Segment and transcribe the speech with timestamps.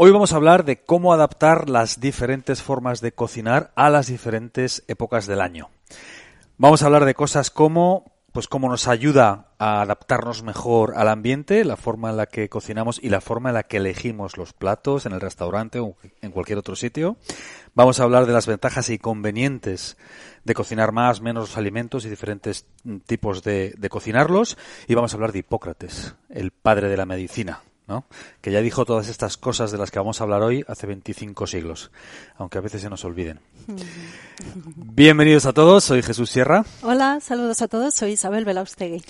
[0.00, 4.84] Hoy vamos a hablar de cómo adaptar las diferentes formas de cocinar a las diferentes
[4.86, 5.70] épocas del año.
[6.56, 11.64] Vamos a hablar de cosas como pues cómo nos ayuda a adaptarnos mejor al ambiente,
[11.64, 15.04] la forma en la que cocinamos y la forma en la que elegimos los platos
[15.04, 17.16] en el restaurante o en cualquier otro sitio.
[17.74, 19.96] Vamos a hablar de las ventajas y convenientes
[20.44, 22.66] de cocinar más, menos alimentos y diferentes
[23.06, 24.58] tipos de, de cocinarlos.
[24.86, 27.62] Y vamos a hablar de Hipócrates, el padre de la medicina.
[27.88, 28.04] ¿No?
[28.40, 31.46] que ya dijo todas estas cosas de las que vamos a hablar hoy hace 25
[31.46, 31.90] siglos,
[32.36, 33.40] aunque a veces se nos olviden.
[34.76, 36.64] Bienvenidos a todos, soy Jesús Sierra.
[36.82, 39.02] Hola, saludos a todos, soy Isabel Belaustegui.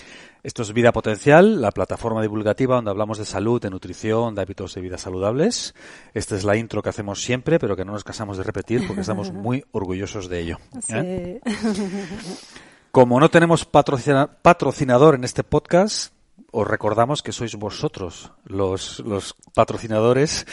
[0.44, 4.74] Esto es Vida Potencial, la plataforma divulgativa donde hablamos de salud, de nutrición, de hábitos
[4.74, 5.74] de vida saludables.
[6.14, 9.00] Esta es la intro que hacemos siempre, pero que no nos casamos de repetir porque
[9.00, 10.58] estamos muy orgullosos de ello.
[10.90, 11.40] ¿eh?
[12.92, 16.12] Como no tenemos patrocinador en este podcast,
[16.50, 20.46] os recordamos que sois vosotros los, los patrocinadores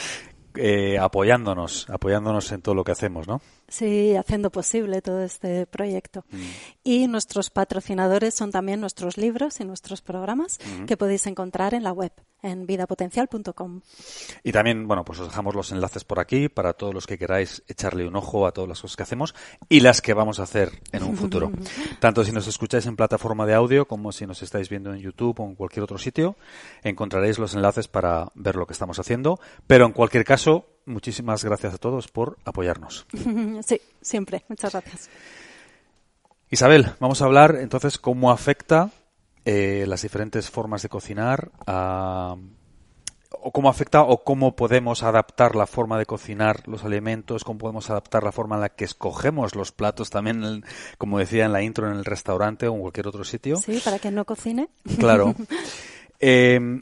[0.55, 3.41] eh, apoyándonos, apoyándonos en todo lo que hacemos, ¿no?
[3.67, 6.23] Sí, haciendo posible todo este proyecto.
[6.31, 6.37] Mm.
[6.83, 11.91] Y nuestros patrocinadores son también nuestros libros y nuestros programas que podéis encontrar en la
[11.91, 12.11] web,
[12.43, 13.81] en vidapotencial.com.
[14.43, 17.63] Y también, bueno, pues os dejamos los enlaces por aquí para todos los que queráis
[17.67, 19.33] echarle un ojo a todas las cosas que hacemos
[19.67, 21.51] y las que vamos a hacer en un futuro.
[21.99, 25.39] Tanto si nos escucháis en plataforma de audio como si nos estáis viendo en YouTube
[25.39, 26.37] o en cualquier otro sitio,
[26.83, 29.39] encontraréis los enlaces para ver lo que estamos haciendo.
[29.65, 33.05] Pero en cualquier caso, muchísimas gracias a todos por apoyarnos.
[33.65, 34.43] Sí, siempre.
[34.47, 35.09] Muchas gracias.
[36.49, 38.91] Isabel, vamos a hablar entonces cómo afecta
[39.45, 42.35] eh, las diferentes formas de cocinar a,
[43.31, 47.89] o cómo afecta o cómo podemos adaptar la forma de cocinar los alimentos, cómo podemos
[47.89, 50.63] adaptar la forma en la que escogemos los platos también,
[50.97, 53.57] como decía en la intro, en el restaurante o en cualquier otro sitio.
[53.57, 54.69] Sí, para que no cocine.
[54.99, 55.35] Claro.
[56.21, 56.79] Eh,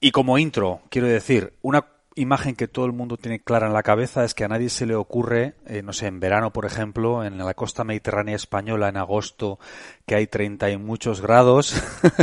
[0.00, 3.82] y como intro, quiero decir, una imagen que todo el mundo tiene clara en la
[3.82, 7.24] cabeza es que a nadie se le ocurre, eh, no sé, en verano, por ejemplo,
[7.24, 9.58] en la costa mediterránea española, en agosto,
[10.06, 11.74] que hay 30 y muchos grados,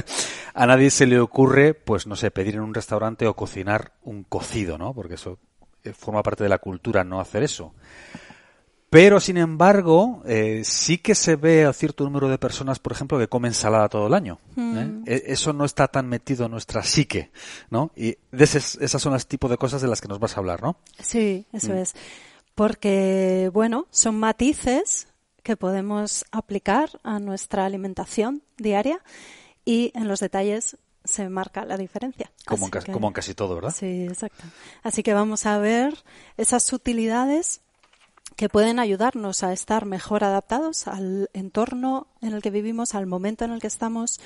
[0.54, 4.24] a nadie se le ocurre, pues, no sé, pedir en un restaurante o cocinar un
[4.24, 4.94] cocido, ¿no?
[4.94, 5.40] Porque eso
[5.84, 7.74] eh, forma parte de la cultura no hacer eso.
[8.90, 13.20] Pero, sin embargo, eh, sí que se ve a cierto número de personas, por ejemplo,
[13.20, 14.40] que comen salada todo el año.
[14.56, 14.62] ¿eh?
[14.62, 15.04] Mm.
[15.06, 17.32] E, eso no está tan metido en nuestra psique,
[17.70, 17.92] ¿no?
[17.98, 20.62] Y de esas son las tipos de cosas de las que nos vas a hablar,
[20.64, 20.78] ¿no?
[21.00, 21.78] Sí, eso mm.
[21.78, 21.96] es.
[22.56, 25.08] Porque, bueno, son matices
[25.44, 29.02] que podemos aplicar a nuestra alimentación diaria
[29.66, 32.32] y en los detalles se marca la diferencia.
[32.46, 33.74] Como en, como en casi todo, ¿verdad?
[33.78, 34.44] Sí, exacto.
[34.84, 35.94] Así que vamos a ver
[36.38, 37.62] esas sutilidades
[38.38, 43.44] que pueden ayudarnos a estar mejor adaptados al entorno en el que vivimos, al momento
[43.44, 44.22] en el que estamos,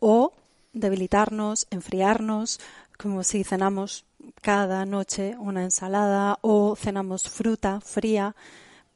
[0.00, 0.32] o
[0.72, 2.60] debilitarnos, enfriarnos,
[2.98, 4.04] como si cenamos
[4.42, 8.34] cada noche una ensalada o cenamos fruta fría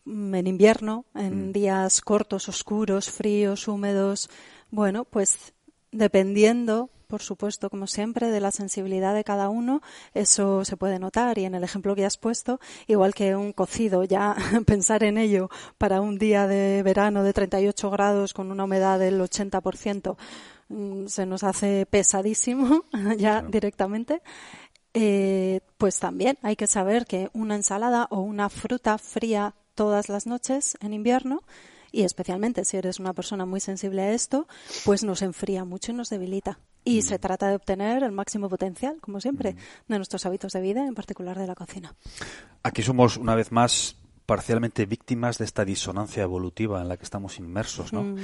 [0.04, 1.52] mm, en invierno, en mm.
[1.52, 4.28] días cortos, oscuros, fríos, húmedos.
[4.72, 5.52] Bueno, pues
[5.92, 9.82] dependiendo por supuesto, como siempre, de la sensibilidad de cada uno,
[10.14, 14.04] eso se puede notar y en el ejemplo que has puesto, igual que un cocido,
[14.04, 19.00] ya pensar en ello para un día de verano de 38 grados con una humedad
[19.00, 20.16] del 80%,
[20.68, 22.84] mm, se nos hace pesadísimo
[23.18, 24.22] ya directamente.
[24.94, 30.26] Eh, pues también hay que saber que una ensalada o una fruta fría todas las
[30.26, 31.42] noches en invierno
[31.92, 34.46] y especialmente si eres una persona muy sensible a esto,
[34.84, 36.58] pues nos enfría mucho y nos debilita.
[36.84, 39.56] Y se trata de obtener el máximo potencial, como siempre,
[39.88, 41.94] de nuestros hábitos de vida, en particular de la cocina.
[42.62, 43.96] Aquí somos, una vez más,
[44.30, 48.04] parcialmente víctimas de esta disonancia evolutiva en la que estamos inmersos, ¿no?
[48.04, 48.16] Mm.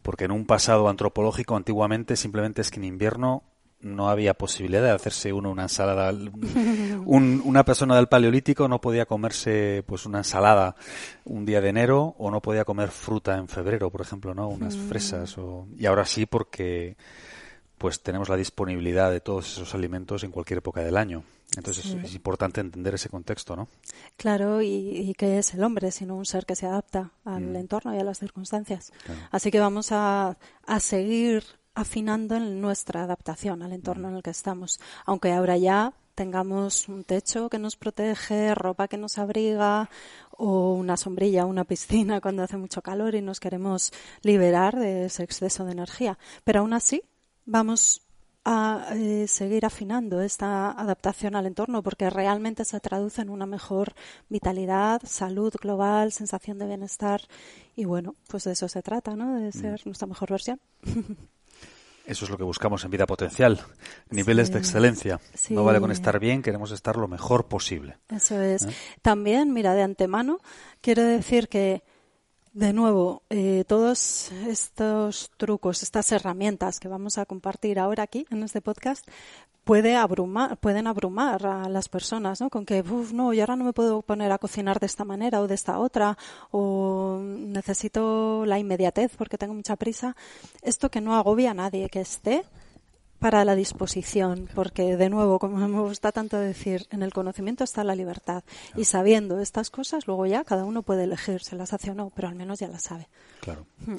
[0.00, 3.44] Porque en un pasado antropológico, antiguamente, simplemente es que en invierno
[3.82, 6.12] no había posibilidad de hacerse uno una ensalada.
[7.04, 10.76] una persona del paleolítico no podía comerse pues una ensalada
[11.24, 14.48] un día de enero o no podía comer fruta en febrero, por ejemplo, ¿no?
[14.48, 14.88] Unas mm.
[14.88, 16.96] fresas o y ahora sí porque
[17.80, 21.24] pues tenemos la disponibilidad de todos esos alimentos en cualquier época del año.
[21.56, 23.68] Entonces es, importante entender ese contexto, ¿no?
[24.18, 27.56] Claro, y, que es el hombre, sino un ser que se adapta al mm.
[27.56, 28.92] entorno y a las circunstancias.
[29.30, 31.42] Así que vamos a, a seguir
[31.74, 34.78] afinando en nuestra adaptación al entorno en el que estamos.
[35.06, 39.88] Aunque ahora ya tengamos un techo que nos protege, ropa que nos abriga
[40.32, 43.90] o una sombrilla, una piscina cuando hace mucho calor y nos queremos
[44.20, 46.18] liberar de ese exceso de energía.
[46.44, 47.02] Pero aún así
[47.50, 48.02] vamos
[48.44, 53.92] a eh, seguir afinando esta adaptación al entorno porque realmente se traduce en una mejor
[54.28, 57.20] vitalidad, salud global, sensación de bienestar
[57.76, 59.38] y bueno, pues de eso se trata, ¿no?
[59.38, 59.82] De ser mm.
[59.88, 60.60] nuestra mejor versión.
[62.06, 63.60] Eso es lo que buscamos en vida potencial,
[64.08, 65.20] niveles de excelencia.
[65.50, 67.98] No vale con estar bien, queremos estar lo mejor posible.
[68.08, 68.64] Eso es.
[68.64, 68.74] ¿Eh?
[69.00, 70.40] También, mira, de antemano,
[70.80, 71.84] quiero decir que
[72.52, 78.42] de nuevo, eh, todos estos trucos, estas herramientas que vamos a compartir ahora aquí en
[78.42, 79.06] este podcast,
[79.64, 82.50] puede abrumar, pueden abrumar a las personas, ¿no?
[82.50, 85.40] Con que, uff, no, yo ahora no me puedo poner a cocinar de esta manera
[85.40, 86.18] o de esta otra,
[86.50, 90.16] o necesito la inmediatez porque tengo mucha prisa.
[90.62, 92.44] Esto que no agobia a nadie, que esté
[93.20, 97.84] para la disposición, porque de nuevo, como me gusta tanto decir, en el conocimiento está
[97.84, 98.42] la libertad.
[98.74, 102.10] Y sabiendo estas cosas, luego ya cada uno puede elegir si las hace o no,
[102.10, 103.08] pero al menos ya las sabe.
[103.40, 103.66] Claro.
[103.86, 103.96] Hmm.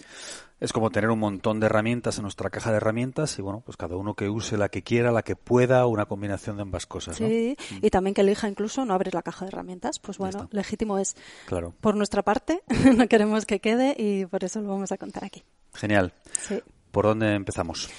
[0.60, 3.78] Es como tener un montón de herramientas en nuestra caja de herramientas y bueno, pues
[3.78, 7.18] cada uno que use la que quiera, la que pueda, una combinación de ambas cosas.
[7.18, 7.86] Sí, hmm.
[7.86, 11.16] y también que elija incluso no abrir la caja de herramientas, pues bueno, legítimo es.
[11.46, 11.74] Claro.
[11.80, 12.64] Por nuestra parte,
[12.96, 15.44] no queremos que quede y por eso lo vamos a contar aquí.
[15.74, 16.12] Genial.
[16.40, 16.60] Sí.
[16.92, 17.90] ¿Por dónde empezamos?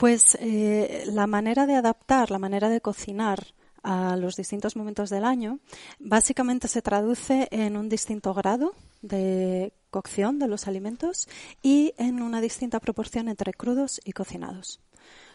[0.00, 3.48] Pues eh, la manera de adaptar, la manera de cocinar
[3.82, 5.58] a los distintos momentos del año,
[5.98, 11.28] básicamente se traduce en un distinto grado de cocción de los alimentos
[11.62, 14.80] y en una distinta proporción entre crudos y cocinados.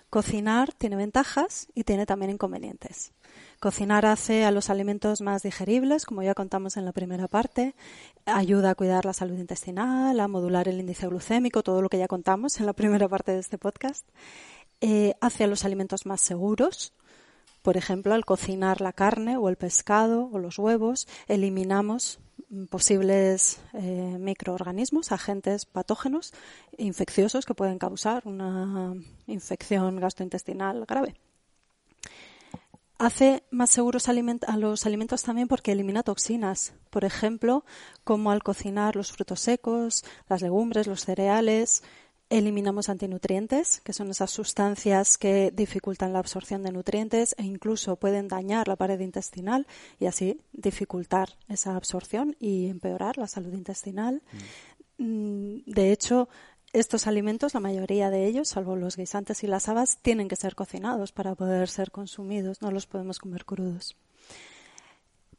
[0.09, 3.11] Cocinar tiene ventajas y tiene también inconvenientes.
[3.59, 7.75] Cocinar hace a los alimentos más digeribles, como ya contamos en la primera parte,
[8.25, 12.07] ayuda a cuidar la salud intestinal, a modular el índice glucémico, todo lo que ya
[12.07, 14.07] contamos en la primera parte de este podcast
[14.87, 16.93] eh, hacia los alimentos más seguros.
[17.63, 22.19] Por ejemplo, al cocinar la carne o el pescado o los huevos, eliminamos
[22.69, 26.33] posibles eh, microorganismos, agentes patógenos
[26.77, 28.93] infecciosos que pueden causar una
[29.25, 31.15] infección gastrointestinal grave.
[32.99, 37.65] Hace más seguros a los alimentos también porque elimina toxinas, por ejemplo,
[38.03, 41.81] como al cocinar los frutos secos, las legumbres, los cereales,
[42.29, 48.27] Eliminamos antinutrientes, que son esas sustancias que dificultan la absorción de nutrientes e incluso pueden
[48.27, 49.67] dañar la pared intestinal
[49.99, 54.23] y así dificultar esa absorción y empeorar la salud intestinal.
[54.97, 56.27] Mm, de hecho,
[56.73, 60.55] estos alimentos, la mayoría de ellos, salvo los guisantes y las habas, tienen que ser
[60.55, 63.95] cocinados para poder ser consumidos, no los podemos comer crudos.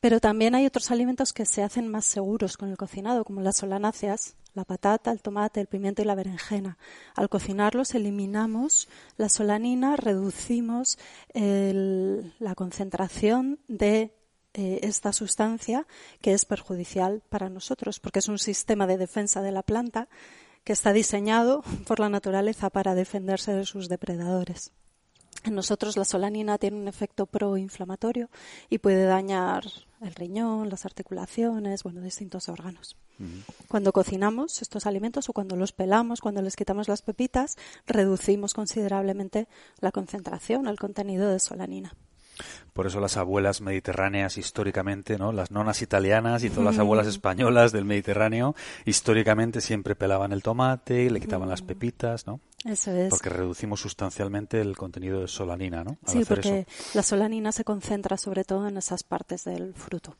[0.00, 3.56] Pero también hay otros alimentos que se hacen más seguros con el cocinado, como las
[3.56, 6.78] solanáceas, la patata, el tomate, el pimiento y la berenjena.
[7.14, 10.98] Al cocinarlos eliminamos la solanina, reducimos
[11.34, 14.14] la concentración de
[14.54, 15.86] eh, esta sustancia
[16.22, 20.08] que es perjudicial para nosotros, porque es un sistema de defensa de la planta
[20.64, 24.72] que está diseñado por la naturaleza para defenderse de sus depredadores.
[25.46, 28.28] En nosotros la solanina tiene un efecto proinflamatorio
[28.68, 29.64] y puede dañar
[30.00, 32.96] el riñón, las articulaciones, bueno, distintos órganos.
[33.68, 37.56] Cuando cocinamos estos alimentos o cuando los pelamos, cuando les quitamos las pepitas,
[37.86, 39.46] reducimos considerablemente
[39.80, 41.94] la concentración, el contenido de solanina.
[42.72, 45.32] Por eso las abuelas mediterráneas históricamente, ¿no?
[45.32, 48.54] Las nonas italianas y todas las abuelas españolas del Mediterráneo
[48.84, 52.40] históricamente siempre pelaban el tomate y le quitaban las pepitas, ¿no?
[52.64, 53.10] Eso es.
[53.10, 55.98] Porque reducimos sustancialmente el contenido de solanina, ¿no?
[56.06, 60.16] sí, porque la solanina se concentra sobre todo en esas partes del fruto.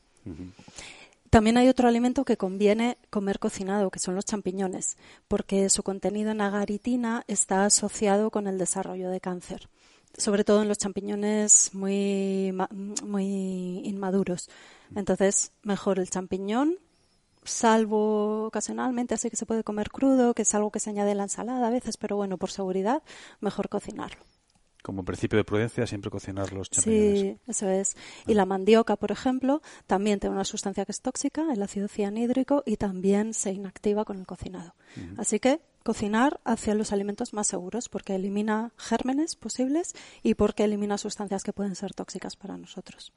[1.29, 4.97] También hay otro alimento que conviene comer cocinado, que son los champiñones,
[5.27, 9.69] porque su contenido en agaritina está asociado con el desarrollo de cáncer
[10.17, 12.53] sobre todo en los champiñones muy,
[13.03, 14.49] muy inmaduros.
[14.95, 16.75] Entonces, mejor el champiñón,
[17.43, 21.17] salvo ocasionalmente, así que se puede comer crudo, que es algo que se añade en
[21.17, 23.03] la ensalada a veces, pero bueno, por seguridad,
[23.39, 24.36] mejor cocinarlo.
[24.87, 27.19] Como principio de prudencia, siempre cocinar los champiñones.
[27.19, 27.97] Sí, eso es.
[28.25, 32.63] Y la mandioca, por ejemplo, también tiene una sustancia que es tóxica, el ácido cianhídrico,
[32.65, 34.75] y también se inactiva con el cocinado.
[35.17, 40.97] Así que cocinar hacia los alimentos más seguros porque elimina gérmenes posibles y porque elimina
[40.97, 43.11] sustancias que pueden ser tóxicas para nosotros.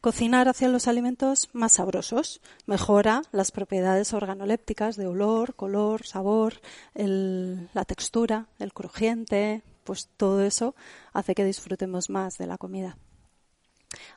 [0.00, 6.54] Cocinar hacia los alimentos más sabrosos mejora las propiedades organolépticas de olor, color, sabor,
[6.94, 10.74] la textura, el crujiente, pues todo eso
[11.12, 12.96] hace que disfrutemos más de la comida.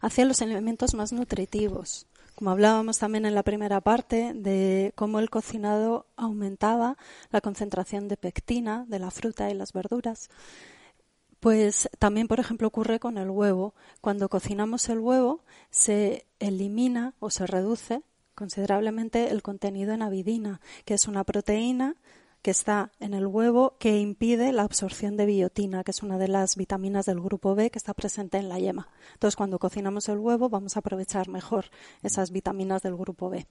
[0.01, 5.29] Hacia los alimentos más nutritivos, como hablábamos también en la primera parte de cómo el
[5.29, 6.97] cocinado aumentaba
[7.31, 10.29] la concentración de pectina de la fruta y las verduras.
[11.39, 13.73] Pues también, por ejemplo, ocurre con el huevo.
[14.01, 18.01] Cuando cocinamos el huevo, se elimina o se reduce
[18.33, 21.95] considerablemente el contenido en avidina, que es una proteína
[22.45, 26.27] que está en el huevo que impide la absorción de biotina, que es una de
[26.27, 28.87] las vitaminas del grupo B que está presente en la yema.
[29.13, 31.65] Entonces, cuando cocinamos el huevo, vamos a aprovechar mejor
[32.03, 33.47] esas vitaminas del grupo B.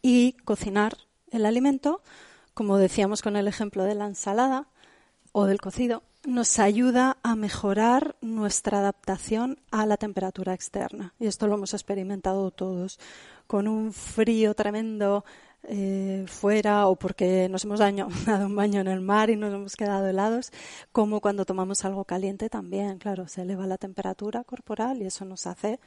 [0.00, 0.96] Y cocinar
[1.32, 2.02] el alimento,
[2.54, 4.68] como decíamos con el ejemplo de la ensalada,
[5.32, 11.14] o del cocido nos ayuda a mejorar nuestra adaptación a la temperatura externa.
[11.18, 13.00] Y esto lo hemos experimentado todos.
[13.48, 15.24] Con un frío tremendo
[15.64, 17.96] eh, fuera o porque nos hemos dado
[18.46, 20.50] un baño en el mar y nos hemos quedado helados,
[20.90, 25.46] como cuando tomamos algo caliente también, claro, se eleva la temperatura corporal y eso nos
[25.46, 25.78] hace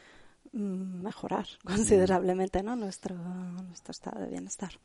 [0.53, 2.75] mm, mejorar considerablemente ¿no?
[2.75, 4.79] nuestro, nuestro estado de bienestar.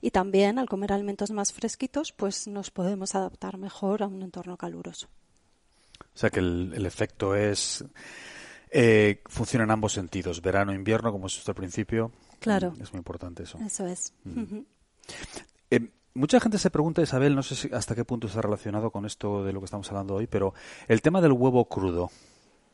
[0.00, 4.56] Y también al comer alimentos más fresquitos, pues nos podemos adaptar mejor a un entorno
[4.56, 5.08] caluroso.
[6.14, 7.84] O sea que el, efecto es
[8.70, 12.10] eh, funciona en ambos sentidos, verano, invierno, como es al principio.
[12.42, 12.74] Claro.
[12.80, 13.58] Es muy importante eso.
[13.64, 14.12] Eso es.
[15.70, 19.06] Eh, mucha gente se pregunta, Isabel, no sé si hasta qué punto está relacionado con
[19.06, 20.52] esto de lo que estamos hablando hoy, pero
[20.88, 22.10] el tema del huevo crudo.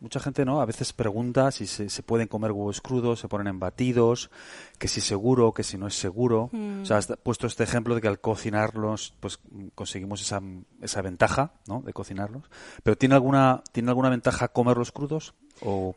[0.01, 0.61] Mucha gente, ¿no?
[0.61, 4.31] A veces pregunta si se, pueden comer huevos crudos, se ponen en batidos,
[4.79, 6.51] que si seguro, que si no es seguro.
[6.83, 9.41] O sea, has puesto este ejemplo de que al cocinarlos, pues
[9.75, 10.41] conseguimos esa,
[10.81, 11.83] esa ventaja, ¿no?
[11.83, 12.45] De cocinarlos.
[12.85, 15.35] Pero ¿tiene alguna, ¿tiene alguna ventaja comerlos crudos?
[15.63, 15.97] O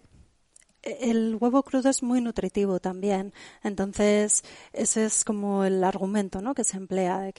[0.84, 3.34] el huevo crudo es muy nutritivo también.
[3.64, 6.54] Entonces, ese es como el argumento ¿no?
[6.54, 7.32] que se emplea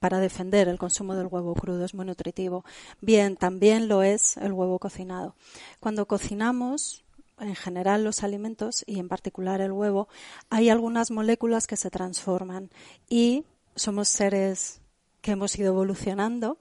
[0.00, 1.84] para defender el consumo del huevo crudo.
[1.84, 2.64] Es muy nutritivo.
[3.00, 5.34] Bien, también lo es el huevo cocinado.
[5.80, 7.04] Cuando cocinamos,
[7.40, 10.08] en general los alimentos y en particular el huevo,
[10.50, 12.70] hay algunas moléculas que se transforman
[13.08, 13.44] y
[13.74, 14.80] somos seres
[15.22, 16.58] que hemos ido evolucionando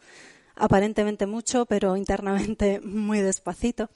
[0.55, 3.89] aparentemente mucho, pero internamente muy despacito.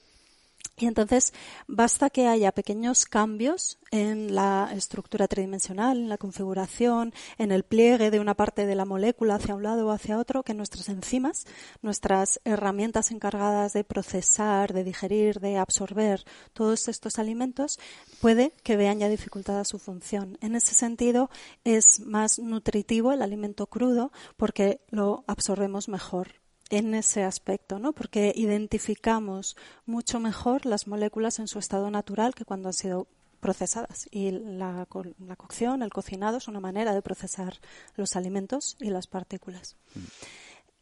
[0.77, 1.33] Y entonces
[1.67, 8.11] basta que haya pequeños cambios en la estructura tridimensional, en la configuración, en el pliegue
[8.11, 11.45] de una parte de la molécula hacia un lado o hacia otro, que nuestras enzimas,
[11.81, 17.79] nuestras herramientas encargadas de procesar, de digerir, de absorber todos estos alimentos,
[18.19, 20.37] puede que vean ya dificultada su función.
[20.41, 21.29] En ese sentido,
[21.63, 27.93] es más nutritivo el alimento crudo porque lo absorbemos mejor en ese aspecto, ¿no?
[27.93, 29.55] Porque identificamos
[29.85, 33.07] mucho mejor las moléculas en su estado natural que cuando han sido
[33.39, 34.07] procesadas.
[34.11, 34.87] Y la,
[35.19, 37.59] la cocción, el cocinado, es una manera de procesar
[37.95, 39.75] los alimentos y las partículas.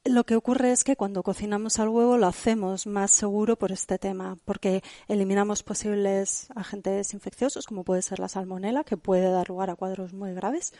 [0.06, 3.98] Lo que ocurre es que cuando cocinamos al huevo lo hacemos más seguro por este
[3.98, 9.70] tema, porque eliminamos posibles agentes infecciosos, como puede ser la salmonela, que puede dar lugar
[9.70, 10.74] a cuadros muy graves,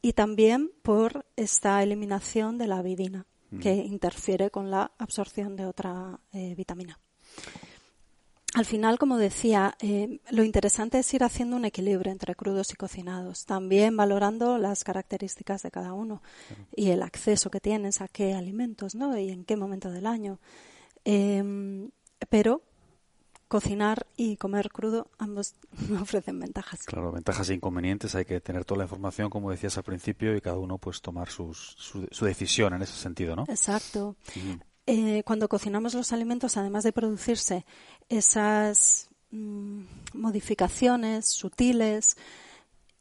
[0.00, 3.26] y también por esta eliminación de la avidina,
[3.60, 6.98] que interfiere con la absorción de otra eh, vitamina.
[8.54, 12.76] Al final, como decía, eh, lo interesante es ir haciendo un equilibrio entre crudos y
[12.76, 16.22] cocinados, también valorando las características de cada uno
[16.74, 19.16] y el acceso que tienes a qué alimentos, ¿no?
[19.18, 20.40] Y en qué momento del año.
[21.04, 21.90] Em,
[22.30, 22.62] pero
[23.48, 25.54] cocinar y comer crudo, ambos
[26.00, 26.84] ofrecen ventajas.
[26.84, 28.14] Claro, ventajas e inconvenientes.
[28.14, 31.28] Hay que tener toda la información, como decías al principio, y cada uno pues tomar
[31.30, 31.54] su,
[32.20, 33.44] decisión en ese sentido, ¿no?
[33.48, 34.16] Exacto.
[34.86, 37.66] Eh, cuando cocinamos los alimentos, además de producirse
[38.08, 39.82] esas mm,
[40.14, 42.16] modificaciones sutiles,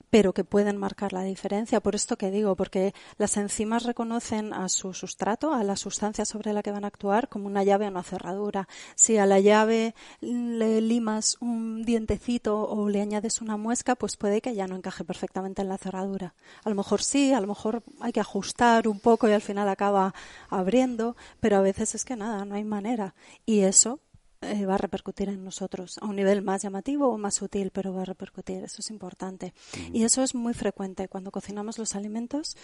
[0.10, 1.80] pero que pueden marcar la diferencia.
[1.80, 6.54] Por esto que digo, porque las enzimas reconocen a su sustrato, a la sustancia sobre
[6.54, 8.68] la que van a actuar, como una llave o una cerradura.
[8.96, 14.42] Si a la llave le limas un dientecito o le añades una muesca, pues puede
[14.42, 16.34] que ya no encaje perfectamente en la cerradura.
[16.64, 19.68] A lo mejor sí, a lo mejor hay que ajustar un poco y al final
[19.70, 20.14] acaba
[20.50, 23.16] abriendo, pero a veces es que nada, no hay manera.
[23.46, 24.00] Y eso
[24.42, 27.94] eh, va a repercutir en nosotros a un nivel más llamativo o más sutil, pero
[27.94, 28.64] va a repercutir.
[28.64, 29.54] Eso es importante.
[29.94, 32.56] Y eso es muy frecuente cuando cocinamos los alimentos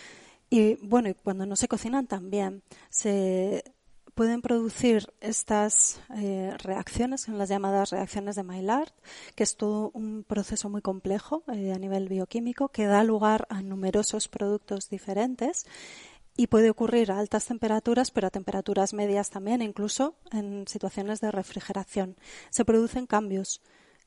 [0.50, 2.64] y, bueno, y cuando no se cocinan también.
[2.90, 3.64] Se
[4.14, 8.92] pueden producir estas eh, reacciones, en las llamadas reacciones de Maillard,
[9.36, 13.62] que es todo un proceso muy complejo eh, a nivel bioquímico que da lugar a
[13.62, 15.66] numerosos productos diferentes
[16.36, 21.32] y puede ocurrir a altas temperaturas, pero a temperaturas medias también, incluso en situaciones de
[21.32, 22.16] refrigeración.
[22.50, 23.62] Se producen cambios,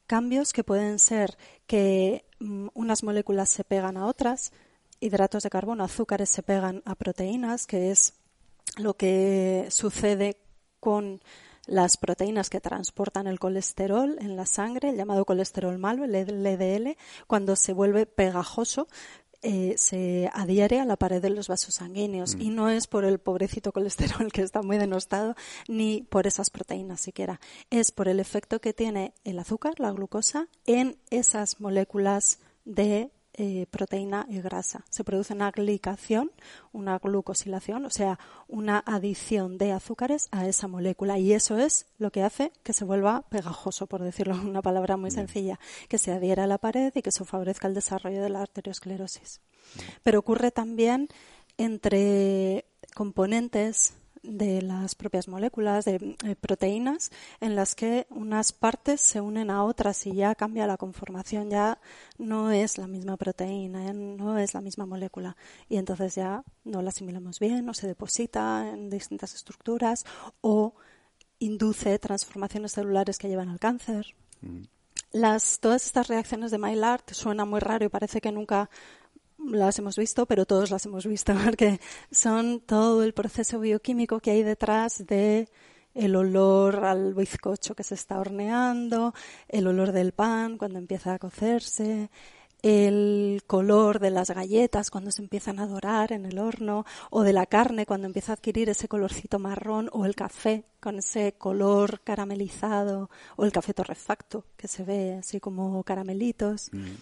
[0.07, 4.53] cambios que pueden ser que mm, unas moléculas se pegan a otras,
[4.99, 8.15] hidratos de carbono, azúcares se pegan a proteínas, que es
[8.77, 10.37] lo que sucede
[10.81, 11.21] con
[11.67, 16.97] las proteínas que transportan el colesterol en la sangre, el llamado colesterol malo, el LDL,
[17.27, 18.87] cuando se vuelve pegajoso,
[19.43, 22.41] eh, se adhiere a la pared de los vasos sanguíneos mm.
[22.41, 25.35] y no es por el pobrecito colesterol que está muy denostado
[25.69, 27.41] ni por esas proteínas siquiera,
[27.71, 33.67] es por el efecto que tiene el azúcar, la glucosa, en esas moléculas de eh,
[33.71, 34.85] proteína y grasa.
[34.91, 36.31] Se produce una glicación,
[36.73, 42.11] una glucosilación, o sea, una adición de azúcares a esa molécula y eso es lo
[42.11, 46.13] que hace que se vuelva pegajoso, por decirlo en una palabra muy sencilla, que se
[46.13, 49.41] adhiera a la pared y que se favorezca el desarrollo de la arteriosclerosis.
[50.03, 51.09] Pero ocurre también
[51.59, 53.95] entre componentes
[54.27, 59.65] de las propias moléculas, de eh, proteínas, en las que unas partes se unen a
[59.65, 61.79] otras y ya cambia la conformación, ya
[62.19, 65.37] no es la misma proteína, no es la misma molécula.
[65.69, 70.05] Y entonces ya no la asimilamos bien, o se deposita en distintas estructuras,
[70.41, 70.75] o
[71.39, 74.15] induce transformaciones celulares que llevan al cáncer.
[74.41, 74.63] Mm.
[75.13, 78.69] Las, todas estas reacciones de Maillard suena muy raro y parece que nunca
[79.51, 84.33] las hemos visto, pero todos las hemos visto, porque son todo el proceso bioquímico que
[84.33, 85.49] hay detrás de
[85.95, 89.15] el olor al bizcocho que se está horneando,
[89.49, 92.11] el olor del pan cuando empieza a cocerse,
[92.63, 97.33] el color de las galletas cuando se empiezan a dorar en el horno, o de
[97.33, 102.01] la carne cuando empieza a adquirir ese colorcito marrón, o el café con ese color
[102.03, 106.71] caramelizado, o el café torrefacto que se ve así como caramelitos.
[106.73, 106.95] Mm.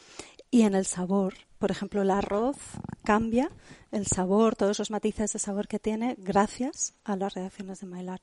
[0.50, 1.34] Y en el sabor,
[1.64, 2.58] por ejemplo, el arroz
[3.04, 3.50] cambia
[3.90, 8.20] el sabor, todos los matices de sabor que tiene gracias a las reacciones de Maillard.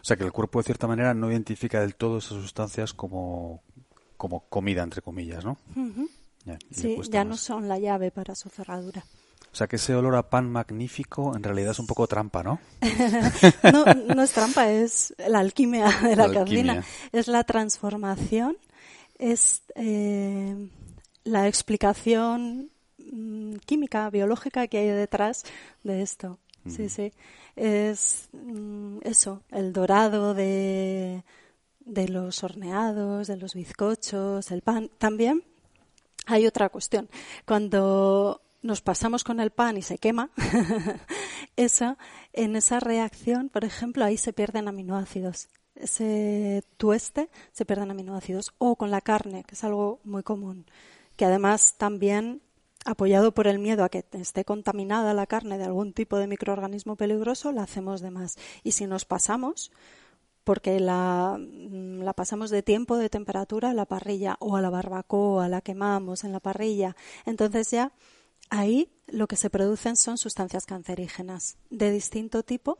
[0.00, 3.64] O sea que el cuerpo de cierta manera no identifica del todo esas sustancias como,
[4.16, 5.58] como comida, entre comillas, ¿no?
[6.44, 9.04] ya, sí, ya no son la llave para su cerradura.
[9.52, 12.60] O sea que ese olor a pan magnífico en realidad es un poco trampa, ¿no?
[13.72, 16.84] no, no es trampa, es la alquimia de la, cocina.
[17.10, 18.56] Es la transformación,
[19.18, 20.54] es eh,
[21.28, 25.44] la explicación mm, química, biológica que hay detrás
[25.84, 26.38] de esto.
[26.66, 27.12] Sí, sí.
[27.56, 31.24] Es mm, eso, el dorado de,
[31.80, 34.90] de los horneados, de los bizcochos, el pan.
[34.98, 35.44] También
[36.26, 37.08] hay otra cuestión.
[37.46, 40.30] Cuando nos pasamos con el pan y se quema,
[41.56, 41.96] esa,
[42.32, 45.48] en esa reacción, por ejemplo, ahí se pierden aminoácidos.
[45.74, 48.52] Ese tueste se pierden aminoácidos.
[48.58, 50.66] O con la carne, que es algo muy común
[51.18, 52.40] que además también
[52.84, 56.94] apoyado por el miedo a que esté contaminada la carne de algún tipo de microorganismo
[56.94, 58.36] peligroso, la hacemos de más.
[58.62, 59.72] Y si nos pasamos,
[60.44, 64.70] porque la, mm, la, pasamos de tiempo, de temperatura a la parrilla o a la
[64.70, 66.94] barbacoa, la quemamos en la parrilla,
[67.26, 67.90] entonces ya
[68.48, 72.78] ahí lo que se producen son sustancias cancerígenas de distinto tipo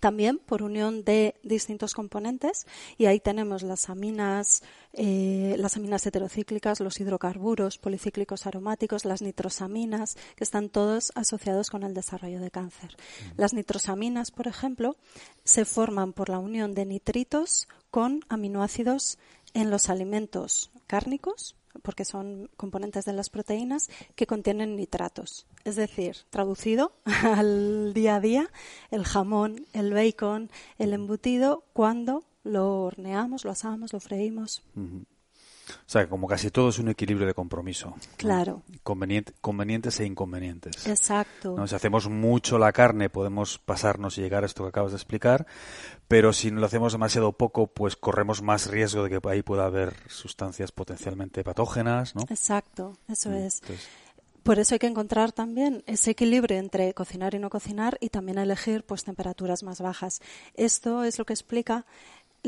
[0.00, 6.80] también por unión de distintos componentes y ahí tenemos las aminas, eh, las aminas heterocíclicas,
[6.80, 12.96] los hidrocarburos policíclicos aromáticos, las nitrosaminas, que están todos asociados con el desarrollo de cáncer.
[13.36, 14.96] Las nitrosaminas, por ejemplo,
[15.44, 19.18] se forman por la unión de nitritos con aminoácidos
[19.54, 25.46] en los alimentos cárnicos, porque son componentes de las proteínas que contienen nitratos.
[25.64, 28.50] Es decir, traducido al día a día,
[28.90, 34.62] el jamón, el bacon, el embutido, cuando lo horneamos, lo asamos, lo freímos.
[35.68, 37.94] O sea, como casi todo es un equilibrio de compromiso.
[38.16, 38.62] Claro.
[38.82, 40.86] convenientes e inconvenientes.
[40.86, 41.66] Exacto.
[41.66, 45.46] Si hacemos mucho la carne, podemos pasarnos y llegar a esto que acabas de explicar,
[46.08, 49.94] pero si lo hacemos demasiado poco, pues corremos más riesgo de que ahí pueda haber
[50.08, 52.22] sustancias potencialmente patógenas, ¿no?
[52.28, 53.62] Exacto, eso mm, es.
[54.48, 58.38] Por eso hay que encontrar también ese equilibrio entre cocinar y no cocinar y también
[58.38, 60.22] elegir pues temperaturas más bajas.
[60.54, 61.84] Esto es lo que explica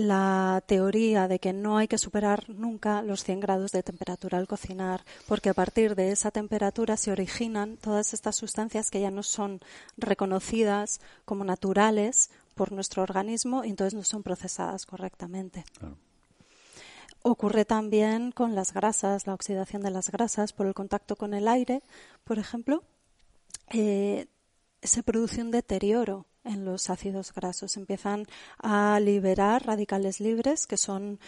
[0.00, 4.48] la teoría de que no hay que superar nunca los 100 grados de temperatura al
[4.48, 9.22] cocinar, porque a partir de esa temperatura se originan todas estas sustancias que ya no
[9.22, 9.60] son
[9.96, 15.64] reconocidas como naturales por nuestro organismo y entonces no son procesadas correctamente.
[17.22, 21.46] Ocurre también con las grasas, la oxidación de las grasas por el contacto con el
[21.46, 21.82] aire,
[22.24, 22.82] por ejemplo,
[23.70, 24.26] eh,
[24.82, 27.76] se produce un deterioro en los ácidos grasos.
[27.76, 28.26] Empiezan
[28.58, 31.20] a liberar radicales libres, que son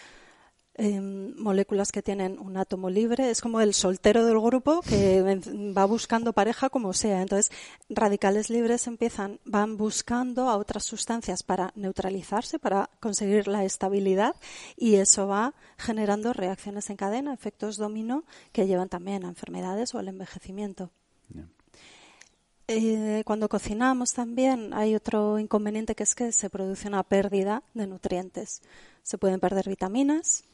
[0.75, 3.29] em, moléculas que tienen un átomo libre.
[3.29, 5.21] Es como el soltero del grupo que
[5.77, 7.21] va buscando pareja como sea.
[7.21, 7.51] Entonces,
[7.89, 14.35] radicales libres empiezan, van buscando a otras sustancias para neutralizarse, para conseguir la estabilidad
[14.75, 19.99] y eso va generando reacciones en cadena, efectos dominó que llevan también a enfermedades o
[19.99, 20.91] al envejecimiento.
[22.67, 27.87] Eh, cuando cocinamos también hay otro inconveniente que es que se produce una pérdida de
[27.87, 28.61] nutrientes.
[29.03, 30.45] Se pueden perder vitaminas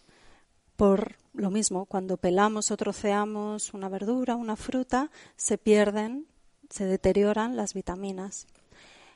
[0.79, 6.25] por lo mismo, cuando pelamos o troceamos una verdura, una fruta, se pierden,
[6.69, 8.47] se deterioran las vitaminas.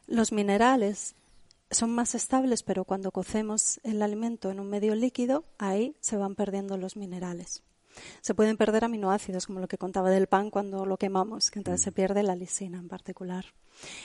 [0.05, 1.15] Los minerales
[1.71, 6.35] son más estables, pero cuando cocemos el alimento en un medio líquido, ahí se van
[6.35, 7.63] perdiendo los minerales.
[8.21, 11.81] Se pueden perder aminoácidos, como lo que contaba del pan cuando lo quemamos, que entonces
[11.81, 11.93] se mm.
[11.93, 13.45] pierde la lisina en particular.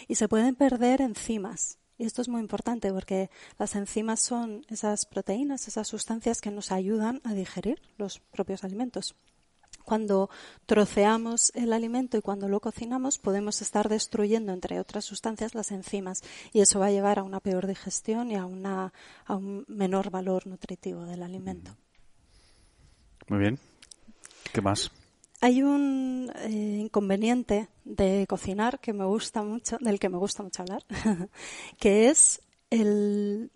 [0.06, 1.78] Y se pueden perder enzimas.
[1.98, 6.70] Y esto es muy importante porque las enzimas son esas proteínas, esas sustancias que nos
[6.70, 9.16] ayudan a digerir los propios alimentos.
[9.84, 10.28] Cuando
[10.66, 16.22] troceamos el alimento y cuando lo cocinamos podemos estar destruyendo, entre otras sustancias, las enzimas
[16.52, 18.92] y eso va a llevar a una peor digestión y a, una,
[19.24, 21.74] a un menor valor nutritivo del alimento.
[23.28, 23.58] Muy bien.
[24.52, 24.90] ¿Qué más?
[25.40, 30.62] Hay un eh, inconveniente de cocinar que me gusta mucho, del que me gusta mucho
[30.62, 30.84] hablar,
[31.78, 33.52] que es el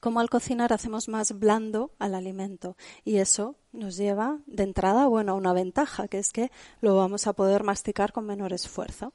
[0.00, 2.76] cómo al cocinar hacemos más blando al alimento.
[3.04, 7.26] Y eso nos lleva de entrada bueno a una ventaja que es que lo vamos
[7.26, 9.12] a poder masticar con menor esfuerzo.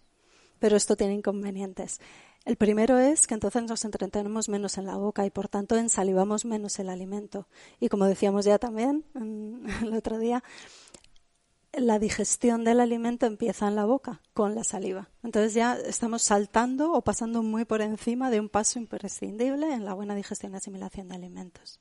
[0.60, 2.00] Pero esto tiene inconvenientes
[2.45, 6.45] el primero es que entonces nos entretenemos menos en la boca y por tanto ensalivamos
[6.45, 7.47] menos el alimento
[7.79, 9.03] y como decíamos ya también
[9.81, 10.43] el otro día
[11.77, 15.10] la digestión del alimento empieza en la boca con la saliva.
[15.23, 19.93] Entonces ya estamos saltando o pasando muy por encima de un paso imprescindible en la
[19.93, 21.79] buena digestión y asimilación de alimentos.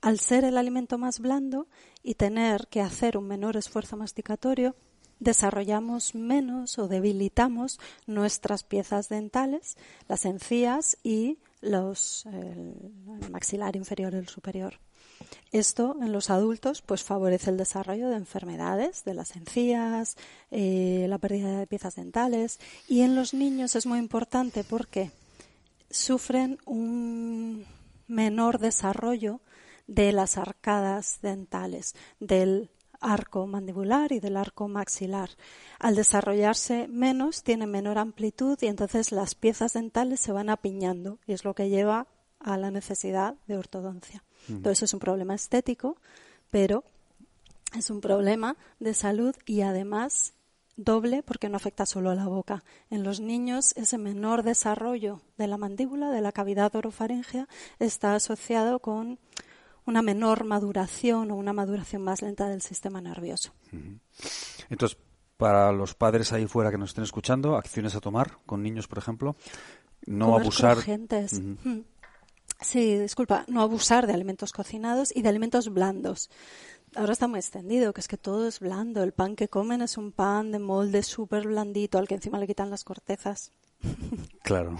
[0.00, 1.66] Al ser el alimento más blando
[2.02, 4.76] y tener que hacer un menor esfuerzo masticatorio,
[5.20, 9.76] desarrollamos menos o debilitamos nuestras piezas dentales,
[10.08, 14.78] las encías y los, el maxilar inferior y el superior.
[15.50, 20.16] Esto en los adultos pues favorece el desarrollo de enfermedades de las encías,
[20.50, 25.10] eh, la pérdida de piezas dentales y en los niños es muy importante porque
[25.90, 27.64] sufren un
[28.06, 29.40] menor desarrollo
[29.86, 35.30] de las arcadas dentales, del arco mandibular y del arco maxilar.
[35.78, 41.32] Al desarrollarse menos, tiene menor amplitud y entonces las piezas dentales se van apiñando y
[41.32, 42.06] es lo que lleva
[42.40, 44.24] a la necesidad de ortodoncia.
[44.62, 45.96] Todo eso es un problema estético,
[46.50, 46.84] pero
[47.76, 50.32] es un problema de salud y además
[50.76, 52.64] doble porque no afecta solo a la boca.
[52.88, 58.78] En los niños ese menor desarrollo de la mandíbula, de la cavidad orofaringea, está asociado
[58.78, 59.18] con
[59.88, 63.52] una menor maduración o una maduración más lenta del sistema nervioso.
[64.68, 64.98] Entonces,
[65.38, 68.98] para los padres ahí fuera que nos estén escuchando, acciones a tomar con niños, por
[68.98, 69.34] ejemplo,
[70.04, 70.78] no abusar.
[72.60, 76.28] Sí, disculpa, no abusar de alimentos cocinados y de alimentos blandos.
[76.94, 79.02] Ahora está muy extendido, que es que todo es blando.
[79.02, 82.46] El pan que comen es un pan de molde súper blandito, al que encima le
[82.46, 83.52] quitan las cortezas.
[84.42, 84.78] Claro.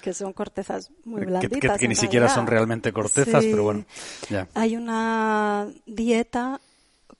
[0.00, 1.78] que son cortezas muy blanditas.
[1.78, 3.84] Que, ni siquiera son realmente cortezas, pero bueno.
[4.30, 4.48] Ya.
[4.54, 6.60] Hay una dieta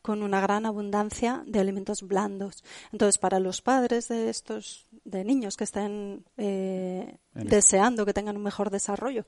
[0.01, 2.65] con una gran abundancia de alimentos blandos.
[2.91, 8.43] Entonces, para los padres de estos de niños que estén eh, deseando que tengan un
[8.43, 9.27] mejor desarrollo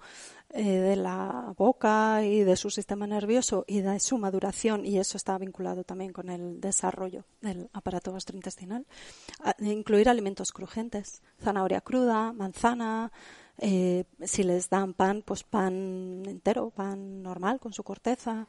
[0.50, 5.16] eh, de la boca y de su sistema nervioso y de su maduración, y eso
[5.16, 8.87] está vinculado también con el desarrollo del aparato gastrointestinal,
[9.58, 13.10] incluir alimentos crujientes, zanahoria cruda, manzana,
[13.58, 18.48] eh, si les dan pan, pues pan entero, pan normal con su corteza,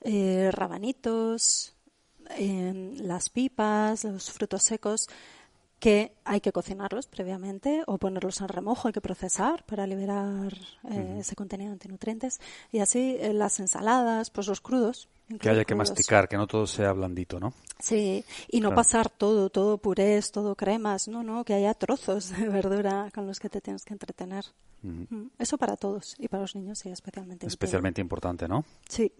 [0.00, 1.74] eh, rabanitos,
[2.38, 5.08] las pipas, los frutos secos,
[5.82, 10.54] que hay que cocinarlos previamente o ponerlos en remojo, hay que procesar para liberar
[10.88, 12.40] eh, ese contenido de nutrientes
[12.70, 15.08] y así eh, las ensaladas, pues los crudos.
[15.40, 17.52] Que haya que masticar, que no todo sea blandito, ¿no?
[17.80, 22.48] Sí, y no pasar todo, todo purés, todo cremas, no, no, que haya trozos de
[22.48, 24.44] verdura con los que te tienes que entretener.
[24.82, 27.48] Mm, eso para todos y para los niños sí, especialmente.
[27.48, 28.64] Especialmente importante, ¿no?
[28.88, 29.12] Sí.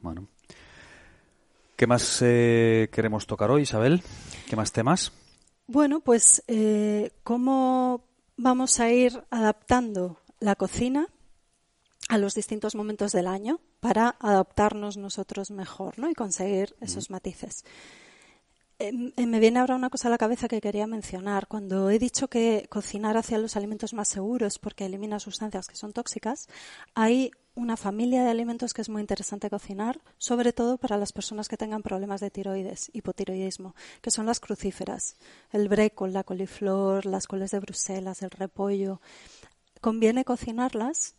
[0.00, 0.26] Bueno.
[1.76, 4.02] ¿Qué más eh, queremos tocar hoy, Isabel?
[4.48, 5.12] ¿Qué más temas?
[5.72, 8.04] Bueno, pues eh, cómo
[8.36, 11.08] vamos a ir adaptando la cocina
[12.10, 16.10] a los distintos momentos del año para adaptarnos nosotros mejor ¿no?
[16.10, 17.64] y conseguir esos matices.
[18.82, 21.46] Em, eh, me viene ahora una cosa a la cabeza que quería mencionar.
[21.46, 25.92] Cuando he dicho que cocinar hacia los alimentos más seguros porque elimina sustancias que son
[25.92, 26.48] tóxicas,
[26.96, 31.48] hay una familia de alimentos que es muy interesante cocinar, sobre todo para las personas
[31.48, 35.14] que tengan problemas de tiroides, hipotiroidismo, que son las crucíferas,
[35.52, 39.00] el brécol, la coliflor, las coles de Bruselas, el repollo.
[39.80, 41.14] Conviene cocinarlas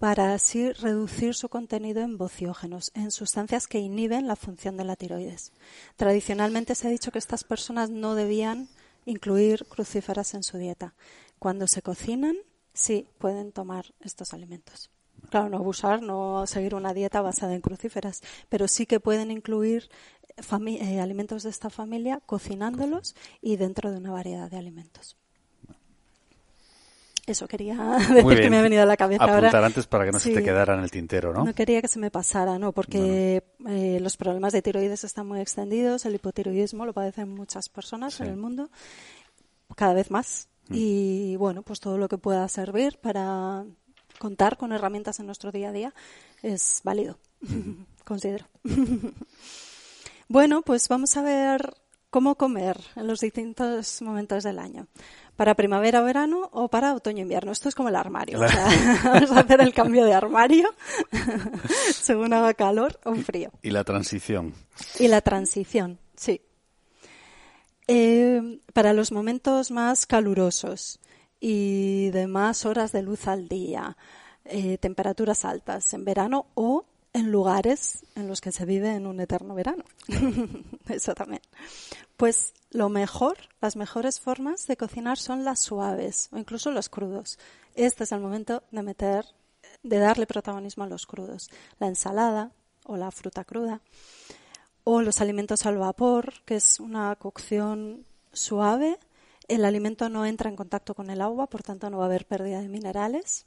[0.00, 4.96] para así reducir su contenido en bociógenos, en sustancias que inhiben la función de la
[4.96, 5.52] tiroides.
[5.96, 8.70] Tradicionalmente se ha dicho que estas personas no debían
[9.04, 10.94] incluir crucíferas en su dieta.
[11.38, 12.34] Cuando se cocinan,
[12.72, 14.90] sí pueden tomar estos alimentos.
[15.28, 19.90] Claro, no abusar, no seguir una dieta basada en crucíferas, pero sí que pueden incluir
[20.38, 25.18] eh, alimentos de esta familia cocinándolos y dentro de una variedad de alimentos.
[27.26, 27.74] Eso quería
[28.14, 30.42] decir que me ha venido a la cabeza Apuntar antes para que no se te
[30.42, 31.44] quedara en el tintero, ¿no?
[31.44, 32.72] No quería que se me pasara, ¿no?
[32.72, 38.20] Porque eh, los problemas de tiroides están muy extendidos, el hipotiroidismo lo padecen muchas personas
[38.20, 38.70] en el mundo,
[39.76, 40.48] cada vez más.
[40.68, 40.74] Mm.
[40.76, 43.64] Y bueno, pues todo lo que pueda servir para
[44.18, 45.94] contar con herramientas en nuestro día a día
[46.42, 47.18] es válido,
[48.04, 48.46] considero.
[50.32, 51.74] Bueno, pues vamos a ver
[52.08, 54.86] cómo comer en los distintos momentos del año.
[55.40, 57.50] Para primavera o verano o para otoño invierno.
[57.50, 58.38] Esto es como el armario.
[59.04, 60.68] vamos a hacer el cambio de armario
[61.94, 63.50] según haga calor o frío.
[63.62, 64.52] Y la transición.
[64.98, 66.42] Y la transición, sí.
[67.88, 71.00] Eh, para los momentos más calurosos
[71.40, 73.96] y de más horas de luz al día,
[74.44, 79.20] eh, temperaturas altas en verano o en lugares en los que se vive en un
[79.20, 79.84] eterno verano.
[80.88, 81.42] Eso también.
[82.16, 87.38] Pues lo mejor, las mejores formas de cocinar son las suaves o incluso los crudos.
[87.74, 89.24] Este es el momento de meter,
[89.82, 91.50] de darle protagonismo a los crudos.
[91.78, 92.52] La ensalada
[92.84, 93.80] o la fruta cruda
[94.84, 98.98] o los alimentos al vapor, que es una cocción suave.
[99.48, 102.26] El alimento no entra en contacto con el agua, por tanto no va a haber
[102.26, 103.46] pérdida de minerales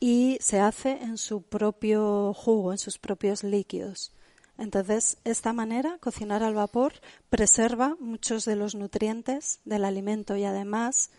[0.00, 4.12] y se hace en su propio jugo, en sus propios líquidos.
[4.58, 6.94] Entonces, esta manera, cocinar al vapor,
[7.28, 11.10] preserva muchos de los nutrientes del alimento y además,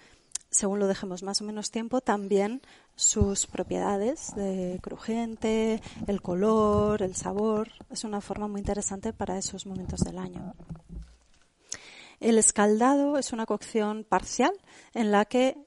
[0.49, 2.61] según lo dejemos más o menos tiempo, también
[2.95, 7.69] sus propiedades de crujiente, el color, el sabor.
[7.91, 10.55] Es una forma muy interesante para esos momentos del año.
[12.19, 14.51] El escaldado es una cocción parcial
[14.95, 15.66] en la que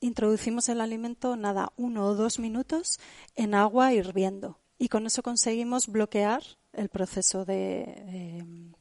[0.00, 2.98] introducimos el alimento, nada, uno o dos minutos
[3.34, 4.58] en agua hirviendo.
[4.78, 8.74] Y con eso conseguimos bloquear el proceso de,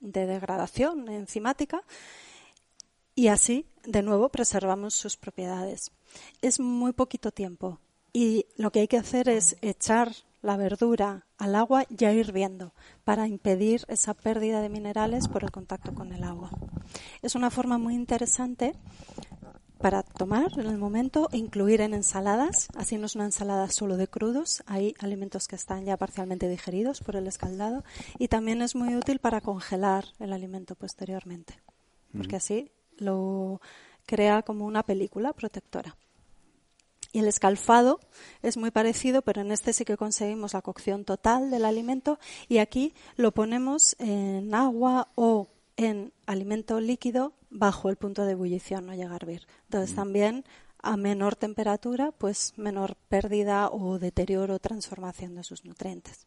[0.00, 1.84] de, degradación enzimática
[3.14, 5.92] y así, de nuevo, preservamos sus propiedades.
[6.42, 7.80] Es muy poquito tiempo
[8.12, 12.72] y lo que hay que hacer es echar la verdura al agua ya hirviendo
[13.04, 16.50] para impedir esa pérdida de minerales por el contacto con el agua.
[17.22, 18.74] Es una forma muy interesante
[19.78, 22.68] para tomar en el momento incluir en ensaladas.
[22.76, 27.00] Así no es una ensalada solo de crudos, hay alimentos que están ya parcialmente digeridos
[27.00, 27.84] por el escaldado
[28.18, 31.54] y también es muy útil para congelar el alimento posteriormente,
[32.16, 33.60] porque así lo
[34.06, 35.96] crea como una película protectora.
[37.12, 38.00] Y el escalfado
[38.42, 42.58] es muy parecido, pero en este sí que conseguimos la cocción total del alimento y
[42.58, 48.94] aquí lo ponemos en agua o en alimento líquido bajo el punto de ebullición, no
[48.94, 49.46] llega a hervir.
[49.64, 49.96] Entonces mm.
[49.96, 50.44] también
[50.82, 56.26] a menor temperatura, pues menor pérdida o deterioro o transformación de sus nutrientes.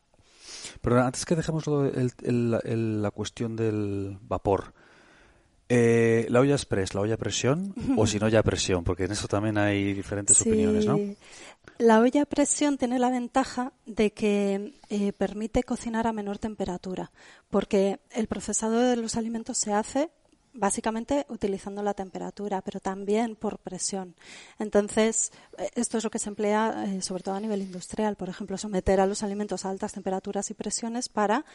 [0.82, 4.74] Pero antes que dejemos la cuestión del vapor,
[5.74, 8.84] eh, ¿La olla express, la olla a presión o si no ya presión?
[8.84, 11.00] Porque en eso también hay diferentes opiniones, ¿no?
[11.78, 17.14] La olla a presión tiene la ventaja de que eh, permite cocinar a menor temperatura,
[17.50, 20.10] porque el procesado de los alimentos se hace
[20.54, 24.16] básicamente utilizando la temperatura, pero también por presión.
[24.60, 28.58] Entonces, eh, esto es lo que se emplea sobre todo a nivel industrial, por ejemplo,
[28.58, 31.46] someter a los alimentos a altas temperaturas y presiones para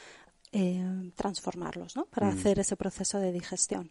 [0.52, 2.06] eh, transformarlos, ¿no?
[2.06, 2.38] Para mm.
[2.38, 3.90] hacer ese proceso de digestión.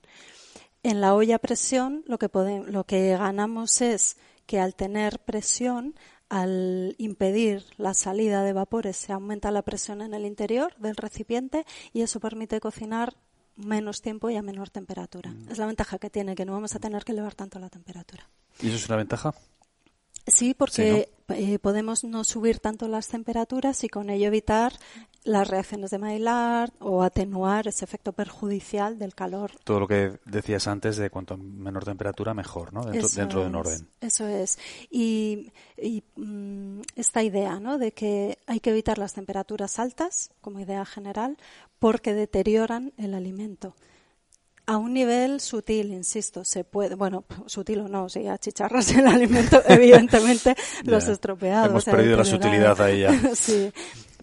[0.84, 5.20] En la olla a presión lo que, podemos, lo que ganamos es que al tener
[5.20, 5.96] presión,
[6.30, 11.66] al impedir la salida de vapores, se aumenta la presión en el interior del recipiente
[11.92, 13.16] y eso permite cocinar
[13.56, 15.32] menos tiempo y a menor temperatura.
[15.32, 15.52] Mm.
[15.52, 18.30] Es la ventaja que tiene, que no vamos a tener que elevar tanto la temperatura.
[18.62, 19.34] ¿Y eso es una ventaja?
[20.28, 24.74] Sí, porque eh, podemos no subir tanto las temperaturas y con ello evitar
[25.26, 29.52] las reacciones de Maillard o atenuar ese efecto perjudicial del calor.
[29.64, 32.86] Todo lo que decías antes de cuanto menor temperatura mejor, ¿no?
[32.86, 33.90] Dentro, de un orden.
[34.00, 34.58] Eso es.
[34.90, 35.52] Y,
[36.16, 37.78] mm, esta idea, ¿no?
[37.78, 41.38] De que hay que evitar las temperaturas altas como idea general
[41.80, 43.76] porque deterioran el alimento
[44.68, 49.62] a un nivel sutil, insisto, se puede, bueno, sutil o no, si achicharras el alimento,
[49.68, 51.70] evidentemente los estropeados.
[51.70, 53.14] Hemos perdido la sutilidad ahí ya.
[53.36, 53.72] sí,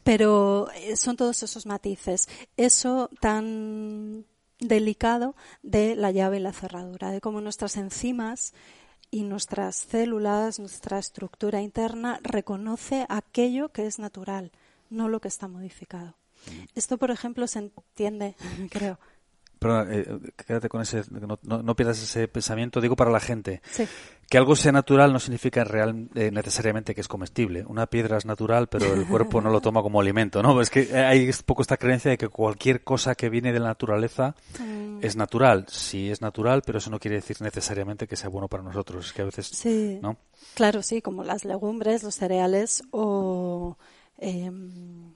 [0.04, 2.28] pero eh, son todos esos matices.
[2.56, 4.24] Eso tan
[4.58, 8.54] delicado de la llave y la cerradura, de cómo nuestras enzimas
[9.10, 14.52] y nuestras células, nuestra estructura interna reconoce aquello que es natural,
[14.90, 16.14] no lo que está modificado.
[16.46, 16.64] Mm.
[16.74, 18.36] Esto, por ejemplo, se entiende,
[18.70, 18.98] creo,
[19.62, 23.62] pero eh, quédate con ese, no, pierdas ese pensamiento, digo para la gente.
[24.28, 27.64] Que algo sea natural no significa real, eh, necesariamente que es comestible.
[27.66, 30.60] Una piedra es natural, pero el cuerpo no lo toma como alimento, ¿no?
[30.60, 34.34] Es que hay poco esta creencia de que cualquier cosa que viene de la naturaleza
[34.58, 34.98] mm.
[35.02, 35.66] es natural.
[35.68, 39.06] Sí, es natural, pero eso no quiere decir necesariamente que sea bueno para nosotros.
[39.06, 39.98] Es que a veces, sí.
[40.02, 40.16] ¿no?
[40.54, 43.76] Claro, sí, como las legumbres, los cereales o...
[44.18, 45.14] Em,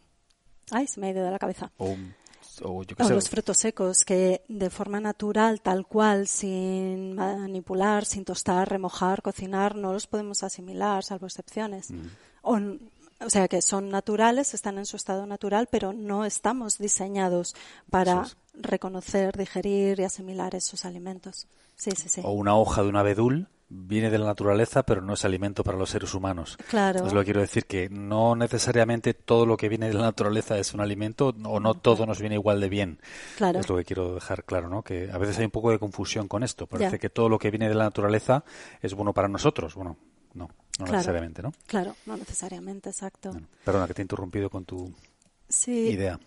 [0.71, 1.71] ay, se me ha ido de la cabeza
[2.63, 9.23] o, los frutos secos que de forma natural, tal cual, sin manipular, sin tostar, remojar,
[9.23, 11.91] cocinar, no los podemos asimilar, salvo excepciones.
[11.91, 12.07] Mm.
[12.43, 12.59] O
[13.25, 17.55] o sea que son naturales, están en su estado natural, pero no estamos diseñados
[17.91, 21.47] para reconocer, digerir y asimilar esos alimentos.
[21.77, 22.21] Sí, sí, sí.
[22.25, 25.77] O una hoja de un abedul viene de la naturaleza, pero no es alimento para
[25.77, 26.57] los seres humanos.
[26.69, 27.07] Claro.
[27.07, 30.59] Es lo que quiero decir, que no necesariamente todo lo que viene de la naturaleza
[30.59, 33.01] es un alimento, o no todo nos viene igual de bien.
[33.37, 33.61] Claro.
[33.61, 34.83] Es lo que quiero dejar claro, ¿no?
[34.83, 36.67] Que a veces hay un poco de confusión con esto.
[36.67, 38.45] Parece que todo lo que viene de la naturaleza
[38.81, 39.75] es bueno para nosotros.
[39.75, 39.97] Bueno,
[40.35, 40.49] no,
[40.79, 41.53] no necesariamente, ¿no?
[41.67, 43.35] Claro, no necesariamente, exacto.
[43.65, 44.93] perdona, que te he interrumpido con tu
[45.67, 46.21] idea.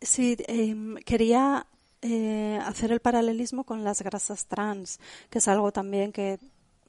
[0.00, 1.66] Sí, em, quería
[2.02, 6.38] eh, hacer el paralelismo con las grasas trans, que es algo también que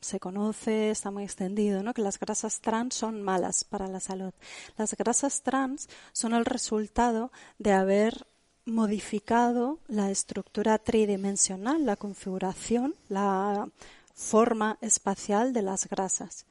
[0.01, 1.93] se conoce, está muy extendido, ¿no?
[1.93, 4.33] que las grasas trans son malas para la salud.
[4.77, 8.25] Las grasas trans son el resultado de haber
[8.65, 13.69] modificado la estructura tridimensional, la configuración, la
[14.13, 16.45] forma espacial de las grasas.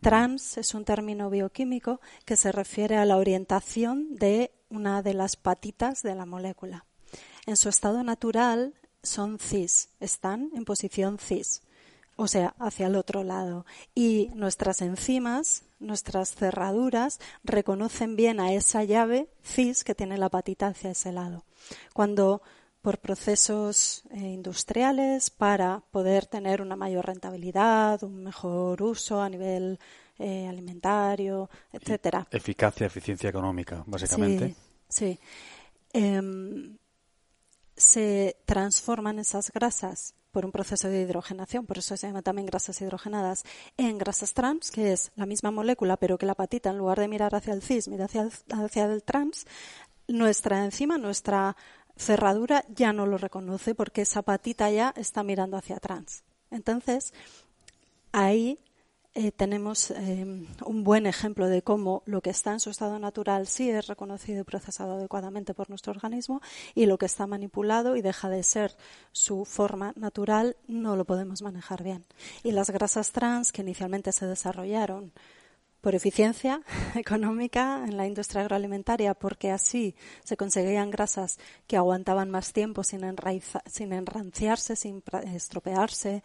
[0.00, 5.36] Trans es un término bioquímico que se refiere a la orientación de una de las
[5.36, 6.84] patitas de la molécula.
[7.46, 11.62] En su estado natural son cis, están en posición cis,
[12.16, 13.66] o sea, hacia el otro lado.
[13.94, 20.68] Y nuestras enzimas, nuestras cerraduras, reconocen bien a esa llave cis que tiene la patita
[20.68, 21.44] hacia ese lado.
[21.92, 22.42] Cuando
[22.80, 29.78] por procesos eh, industriales para poder tener una mayor rentabilidad, un mejor uso a nivel
[30.18, 32.26] eh, alimentario, etcétera.
[32.30, 34.54] Eficacia, eficiencia económica, básicamente.
[34.86, 35.18] Sí.
[35.94, 36.76] Em,
[37.76, 42.80] se transforman esas grasas por un proceso de hidrogenación, por eso se llama también grasas
[42.80, 43.44] hidrogenadas,
[43.76, 47.06] en grasas trans, que es la misma molécula, pero que la patita, en lugar de
[47.06, 49.46] mirar hacia el cis, mira hacia el, hacia el trans,
[50.08, 51.56] nuestra enzima, nuestra
[51.96, 56.24] cerradura ya no lo reconoce porque esa patita ya está mirando hacia trans.
[56.50, 57.14] Entonces,
[58.10, 58.58] ahí
[59.16, 60.26] eh, tenemos eh,
[60.64, 64.40] un buen ejemplo de cómo lo que está en su estado natural sí es reconocido
[64.40, 66.40] y procesado adecuadamente por nuestro organismo
[66.74, 68.76] y lo que está manipulado y deja de ser
[69.12, 72.04] su forma natural no lo podemos manejar bien.
[72.42, 75.12] Y las grasas trans que inicialmente se desarrollaron
[75.80, 76.62] por eficiencia
[76.96, 83.02] económica en la industria agroalimentaria, porque así se conseguían grasas que aguantaban más tiempo sin,
[83.66, 86.24] sin enranciarse, sin estropearse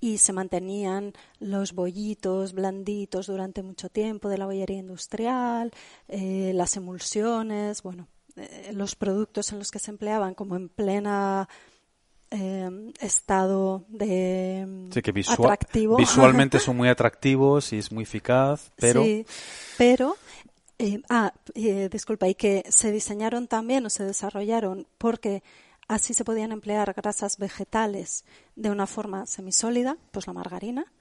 [0.00, 5.72] y se mantenían los bollitos blanditos durante mucho tiempo de la bollería industrial,
[6.08, 11.48] eh, las emulsiones, bueno, eh, los productos en los que se empleaban como en plena
[12.30, 15.96] eh, estado de sí, que atractivo.
[15.96, 19.02] Visualmente son muy atractivos y es muy eficaz, pero...
[19.02, 19.24] Sí,
[19.78, 20.16] pero...
[21.08, 21.32] ah,
[21.90, 25.42] disculpa, y que se diseñaron también o se desarrollaron porque
[25.88, 28.24] Así se podían emplear grasas vegetales
[28.56, 30.92] de una forma semisólida, pues la margarina,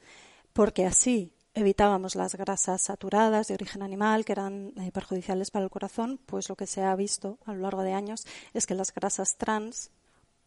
[0.54, 5.72] porque así evitábamos las grasas saturadas de origen animal que eran eh, perjudiciales para el
[5.72, 8.94] corazón, pues lo que se ha visto a lo largo de años es que las
[8.94, 9.90] grasas trans,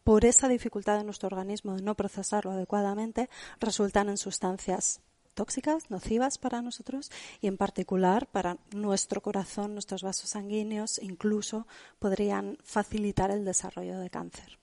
[0.03, 5.01] por esa dificultad de nuestro organismo de no procesarlo adecuadamente, resultan en sustancias
[5.39, 11.65] tóxicas, nocivas para nosotros y en particular para nuestro corazón, nuestros vasos sanguíneos, incluso
[11.97, 14.59] podrían facilitar el desarrollo de cáncer.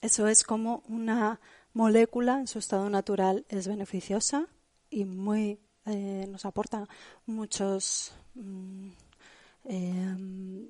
[0.00, 1.38] Eso es como una
[1.72, 4.48] molécula en su estado natural es beneficiosa
[4.90, 6.88] y muy eh, nos aporta
[7.26, 8.88] muchos mm,
[9.66, 10.68] em,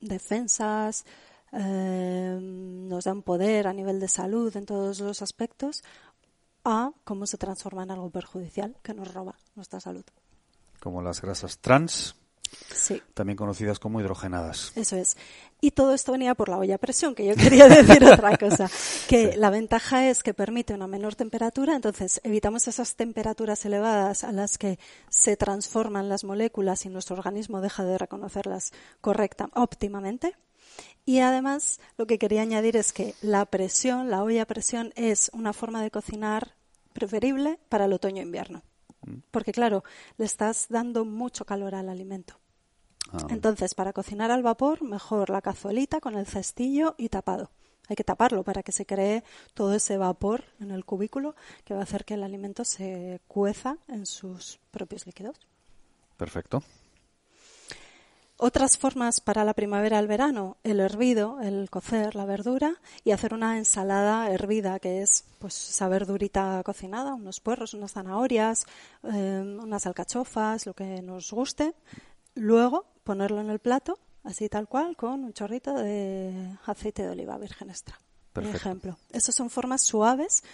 [0.00, 1.06] defensas,
[1.58, 5.82] eh, nos dan poder a nivel de salud en todos los aspectos,
[6.64, 10.04] a cómo se transforma en algo perjudicial que nos roba nuestra salud.
[10.80, 12.16] Como las grasas trans,
[12.74, 13.02] Sí.
[13.14, 14.72] También conocidas como hidrogenadas.
[14.76, 15.16] Eso es.
[15.60, 18.70] Y todo esto venía por la olla a presión, que yo quería decir otra cosa.
[19.08, 24.32] Que la ventaja es que permite una menor temperatura, entonces evitamos esas temperaturas elevadas a
[24.32, 30.36] las que se transforman las moléculas y nuestro organismo deja de reconocerlas correcta, óptimamente.
[31.04, 35.30] Y además, lo que quería añadir es que la presión, la olla a presión, es
[35.32, 36.56] una forma de cocinar
[36.92, 38.62] preferible para el otoño-invierno.
[39.02, 39.18] Mm.
[39.30, 39.84] Porque, claro,
[40.18, 42.38] le estás dando mucho calor al alimento.
[43.12, 47.50] Ah, Entonces, para cocinar al vapor, mejor la cazuelita con el cestillo y tapado.
[47.88, 49.22] Hay que taparlo para que se cree
[49.54, 53.78] todo ese vapor en el cubículo que va a hacer que el alimento se cueza
[53.86, 55.36] en sus propios líquidos.
[56.16, 56.62] Perfecto.
[58.38, 63.32] Otras formas para la primavera al verano, el hervido, el cocer la verdura y hacer
[63.32, 68.66] una ensalada hervida, que es pues esa verdurita cocinada, unos puerros, unas zanahorias,
[69.04, 71.74] em, unas alcachofas, lo que nos guste.
[72.34, 77.38] Luego ponerlo en el plato, así tal cual, con un chorrito de aceite de oliva
[77.38, 77.98] virgen extra.
[78.34, 78.98] Por ejemplo.
[79.12, 80.44] Esas son formas suaves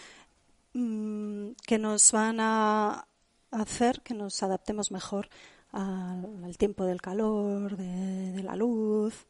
[0.73, 3.09] mm, que nos van a
[3.51, 5.29] hacer que nos adaptemos mejor
[5.73, 9.27] al, tiempo del calor, de, la luz.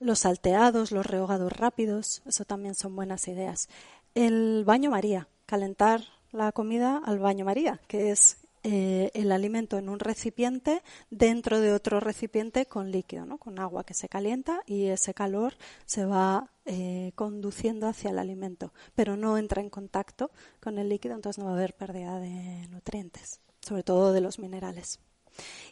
[0.00, 3.68] Los salteados, los rehogados rápidos, eso también son buenas ideas.
[4.14, 6.02] El baño María, calentar
[6.32, 11.72] la comida al baño María, que es eh, el alimento en un recipiente dentro de
[11.72, 13.38] otro recipiente con líquido, ¿no?
[13.38, 15.54] con agua que se calienta y ese calor
[15.86, 21.14] se va eh, conduciendo hacia el alimento, pero no entra en contacto con el líquido,
[21.14, 24.98] entonces no va a haber pérdida de nutrientes, sobre todo de los minerales.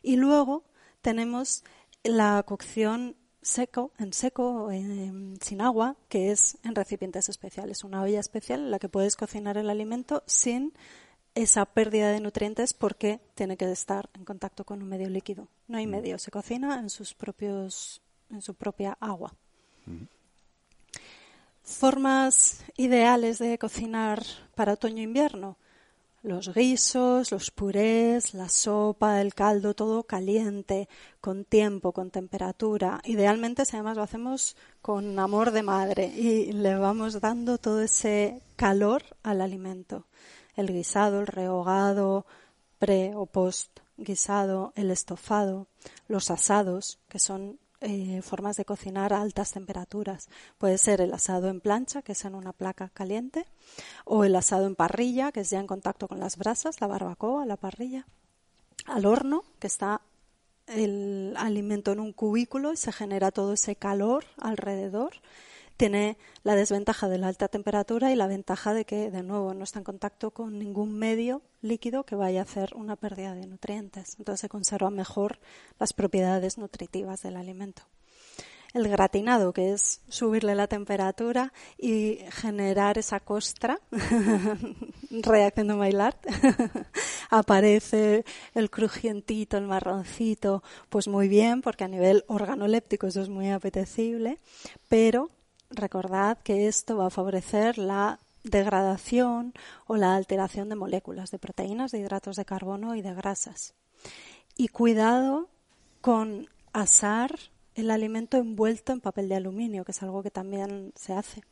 [0.03, 0.64] Y luego
[1.03, 1.64] tenemos
[2.03, 4.71] la cocción seco, en seco,
[5.41, 9.57] sin agua, que es en recipientes especiales, una olla especial en la que puedes cocinar
[9.57, 10.73] el alimento sin
[11.37, 15.49] esa pérdida de nutrientes porque tiene que estar en contacto con un medio líquido.
[15.69, 15.91] No hay mm.
[15.91, 18.01] medio, se cocina en sus propios
[18.31, 19.33] en su propia agua.
[19.85, 20.05] Mm.
[21.62, 24.23] Formas ideales de cocinar
[24.55, 25.57] para otoño e invierno.
[26.27, 30.89] Los guisos, los purés, la sopa, el caldo, todo caliente,
[31.20, 33.01] con tiempo, con temperatura.
[33.05, 38.43] Idealmente, si además lo hacemos con amor de madre y le vamos dando todo ese
[38.57, 40.07] calor al alimento
[40.57, 42.27] el guisado, el rehogado,
[42.79, 45.68] pre o post guisado, el estofado,
[46.09, 50.29] los asados, que son eh, formas de cocinar a altas temperaturas.
[50.59, 53.47] Puede ser el asado en plancha, que es en una placa caliente,
[54.05, 57.47] o el asado en parrilla, que es ya en contacto con las brasas, la barbacoa,
[57.47, 58.07] la parrilla.
[58.87, 60.01] Al horno, que está
[60.66, 65.14] el alimento en un cubículo y se genera todo ese calor alrededor
[65.77, 69.64] tiene la desventaja de la alta temperatura y la ventaja de que, de nuevo, no
[69.64, 74.16] está en contacto con ningún medio líquido que vaya a hacer una pérdida de nutrientes.
[74.18, 75.39] Entonces se conservan mejor
[75.79, 77.83] las propiedades nutritivas del alimento.
[78.74, 83.81] El gratinado, que es subirle la temperatura y generar esa costra,
[85.11, 86.16] reacción de Maillard,
[87.31, 88.24] aparece
[88.55, 94.41] el crujientito, el marroncito, pues muy bien, porque a nivel organoléptico eso es muy apetecible,
[94.89, 95.31] pero
[95.71, 98.19] recordad que esto va a favorecer la
[98.51, 99.53] degradación
[99.87, 103.75] o la alteración de moléculas de proteínas, de hidratos de carbono y de grasas.
[104.57, 105.49] Y cuidado
[106.01, 107.39] con asar
[107.75, 111.43] el alimento envuelto en papel de aluminio, que es algo que también se hace.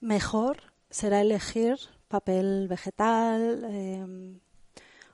[0.00, 0.58] Mejor
[0.90, 1.76] será elegir
[2.08, 4.38] papel vegetal, eh,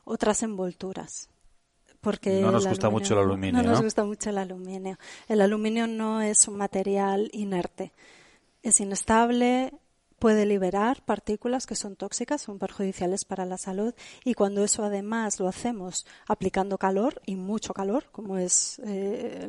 [0.05, 1.29] otras envolturas.
[2.01, 3.63] Porque no nos gusta mucho el aluminio.
[3.63, 4.99] No nos gusta mucho el aluminio.
[5.29, 7.93] El aluminio no es un material inerte
[8.63, 9.73] es inestable,
[10.21, 15.41] puede liberar partículas que son tóxicas, son perjudiciales para la salud y cuando eso además
[15.41, 19.49] lo hacemos aplicando calor y mucho calor, como es eh,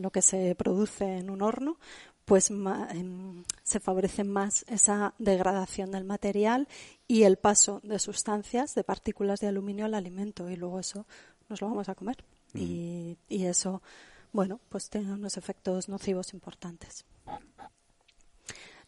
[0.00, 1.76] lo que se produce en un horno,
[2.24, 6.66] pues em, se favorece más esa degradación del material
[7.06, 11.06] y el paso de sustancias, de partículas de aluminio al alimento y luego eso
[11.50, 13.82] nos lo vamos a comer y, y eso,
[14.32, 17.04] bueno, pues tiene unos efectos nocivos importantes.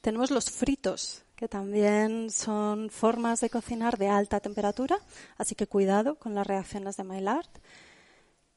[0.09, 4.99] Tenemos los fritos, que también son formas de cocinar de alta temperatura,
[5.37, 7.51] así que cuidado con las reacciones de Maillard.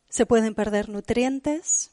[0.08, 1.92] Se pueden perder nutrientes,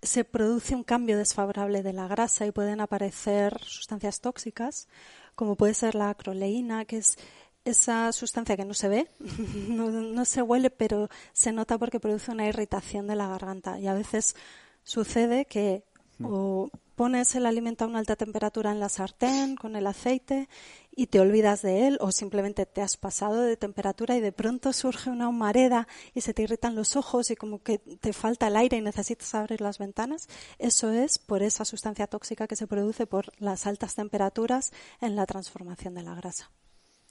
[0.00, 4.88] se produce un cambio desfavorable de la grasa y pueden aparecer sustancias tóxicas,
[5.34, 7.18] como puede ser la acroleína, que es
[7.66, 9.06] esa sustancia que no se ve,
[9.68, 13.78] no, no, se huele, pero se nota porque produce una irritación de la garganta.
[13.78, 14.34] Y a veces
[14.82, 15.84] sucede que
[16.22, 16.70] o
[17.00, 20.50] pones el alimento a una alta temperatura en la sartén con el aceite
[20.94, 24.74] y te olvidas de él o simplemente te has pasado de temperatura y de pronto
[24.74, 28.56] surge una humareda y se te irritan los ojos y como que te falta el
[28.56, 30.28] aire y necesitas abrir las ventanas,
[30.58, 34.70] eso es por esa sustancia tóxica que se produce por las altas temperaturas
[35.00, 36.50] en la transformación de la grasa.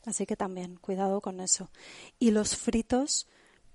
[0.06, 1.72] Así que también cuidado con eso.
[2.20, 3.28] Y los fritos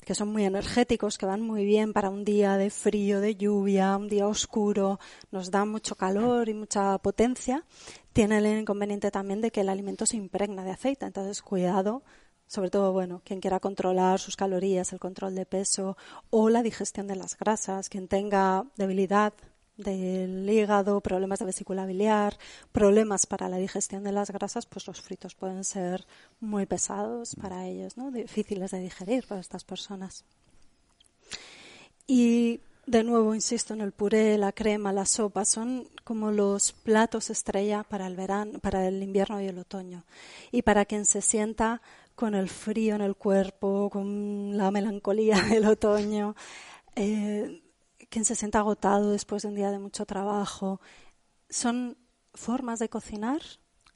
[0.05, 3.97] que son muy energéticos, que van muy bien para un día de frío, de lluvia,
[3.97, 4.99] un día oscuro,
[5.31, 7.65] nos dan mucho calor y mucha potencia,
[8.13, 11.07] tiene el inconveniente también de que el alimento se impregna de aceite.
[11.07, 12.03] Entonces, cuidado,
[12.47, 15.97] sobre todo, bueno, quien quiera controlar sus calorías, el control de peso
[16.31, 19.33] o la digestión de las grasas, quien tenga debilidad
[19.77, 22.39] del hígado, problemas de vesícula biliar,
[22.73, 26.07] problemas para la digestión de las grasas, pues los fritos pueden ser
[26.41, 28.11] muy pesados para ellos, ¿no?
[28.11, 30.25] Difíciles de digerir para estas personas.
[32.07, 37.31] Y de nuevo, insisto, en el puré, la crema, la sopa, son como los platos
[37.31, 40.05] estrella para el verano, para el invierno y el otoño.
[40.53, 41.81] Y para quien se sienta
[42.15, 46.37] con el frío en el cuerpo, con la melancolía del otoño,
[46.95, 47.63] eh,
[48.15, 50.81] quien se sienta agotado después de un día de mucho trabajo.
[51.51, 51.99] Son
[52.33, 53.43] formas de cocinar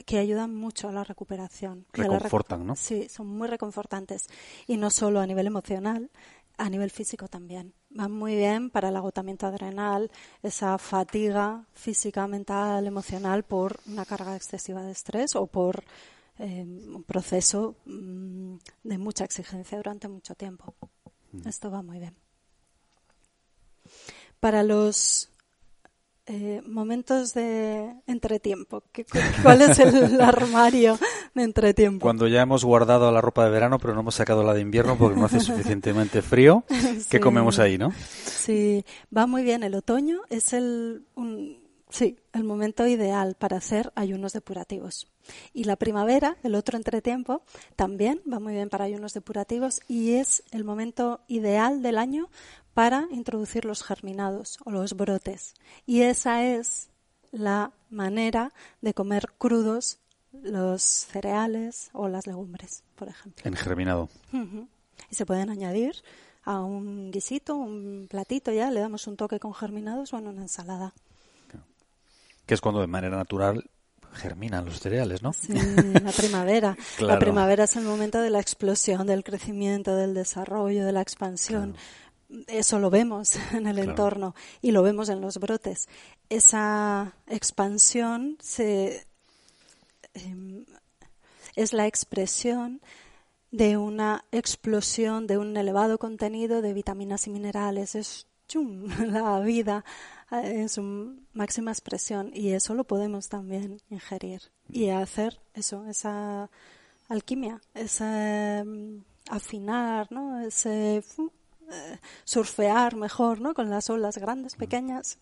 [0.07, 1.87] que ayudan mucho a la recuperación.
[1.93, 2.75] Reconfortan, ¿no?
[2.75, 4.27] Sí, son muy reconfortantes.
[4.67, 6.11] Y no solo a nivel emocional,
[6.57, 7.75] a nivel físico también.
[7.91, 10.11] Van muy bien para el agotamiento adrenal,
[10.43, 15.85] esa fatiga física, mental, emocional por una carga excesiva de estrés o por
[16.41, 20.75] eh, un proceso mm, de mucha exigencia durante mucho tiempo.
[21.31, 21.47] Mm.
[21.47, 22.17] Esto va muy bien.
[24.41, 25.31] Para los
[26.31, 28.83] eh, momentos de entretiempo.
[29.43, 30.99] ¿Cuál es el armario
[31.35, 32.03] de entretiempo?
[32.03, 34.99] Cuando ya hemos guardado la ropa de verano, pero no hemos sacado la de invierno
[34.99, 36.65] porque no hace suficientemente frío,
[37.09, 37.95] ¿qué comemos ahí, no?
[38.27, 38.85] Sí,
[39.17, 39.63] va muy bien.
[39.63, 41.07] El otoño es el,
[41.91, 45.09] sí, el momento ideal para hacer ayunos depurativos.
[45.53, 47.43] Y la primavera, el otro entretiempo,
[47.77, 52.31] también va muy bien para ayunos depurativos y es el momento ideal del año
[52.75, 55.55] para introducir los germinados o los brotes.
[55.85, 56.91] Y esa es
[57.33, 59.99] la manera de comer crudos
[60.33, 63.43] los cereales o las legumbres, por ejemplo.
[63.45, 64.09] En germinado.
[65.11, 65.97] Y se pueden añadir
[66.45, 70.43] a un guisito, un platito ya, le damos un toque con germinados o en una
[70.43, 70.95] ensalada.
[72.49, 73.71] Que es cuando de manera natural
[74.15, 75.33] germinan los cereales, ¿no?
[75.33, 76.77] Sí, la primavera.
[76.99, 81.77] La primavera es el momento de la explosión, del crecimiento, del desarrollo, de la expansión
[82.47, 85.89] eso lo vemos en el entorno y lo vemos en los brotes.
[86.29, 89.07] Esa expansión se,
[90.15, 90.65] em,
[91.55, 92.81] es la expresión
[93.51, 97.95] de una explosión de un elevado contenido de vitaminas y minerales.
[97.95, 98.27] Es
[99.07, 99.85] la vida
[100.31, 106.51] en su máxima expresión y eso lo podemos también ingerir y hacer eso, esa
[107.09, 110.41] alquimia, ese em, afinar, ¿no?
[110.41, 111.03] ese
[111.71, 113.55] eh, surfear mejor, ¿no?
[113.55, 114.59] Con las olas grandes, mm.
[114.59, 115.19] pequeñas.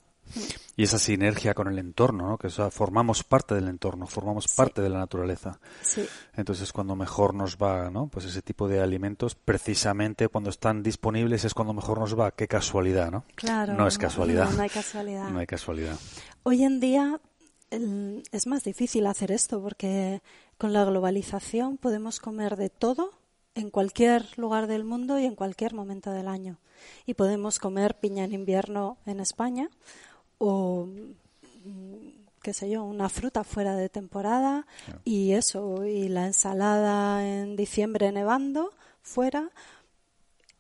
[0.77, 2.37] Y esa sinergia con el entorno, ¿no?
[2.39, 5.59] Que formamos parte del entorno, formamos parte de la naturaleza.
[5.81, 6.07] Sí.
[6.35, 8.09] Entonces, cuando mejor nos va, ¿no?
[8.09, 12.31] Pues ese tipo de alimentos, precisamente cuando están disponibles es cuando mejor nos va.
[12.31, 13.25] Qué casualidad, ¿no?
[13.37, 13.73] Claro.
[13.73, 14.51] No es casualidad.
[14.51, 15.31] No, no hay casualidad.
[15.31, 15.97] No hay casualidad.
[16.43, 17.21] Hoy en día
[17.71, 20.23] es más difícil hacer esto porque
[20.59, 23.11] con la globalización podemos comer de todo
[23.55, 26.59] en cualquier lugar del mundo y en cualquier momento del año.
[27.07, 29.71] Y podemos comer piña en invierno en España
[30.39, 30.87] o
[31.65, 34.67] mm, qué sé yo, una fruta fuera de temporada
[35.05, 38.71] y eso, y la ensalada en diciembre nevando
[39.03, 39.51] fuera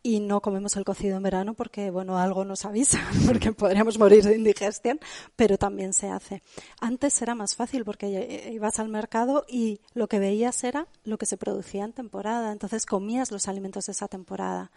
[0.06, 4.22] y no comemos el cocido en verano porque, bueno, algo nos avisa, porque podríamos morir
[4.22, 5.00] de indigestión,
[5.34, 6.42] pero también se hace.
[6.80, 11.26] Antes era más fácil porque ibas al mercado y lo que veías era lo que
[11.26, 14.70] se producía en temporada, entonces comías los alimentos de esa temporada.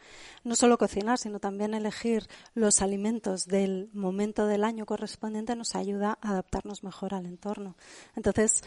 [0.44, 6.18] No solo cocinar, sino también elegir los alimentos del momento del año correspondiente nos ayuda
[6.22, 7.76] a adaptarnos mejor al entorno.
[8.16, 8.64] Entonces,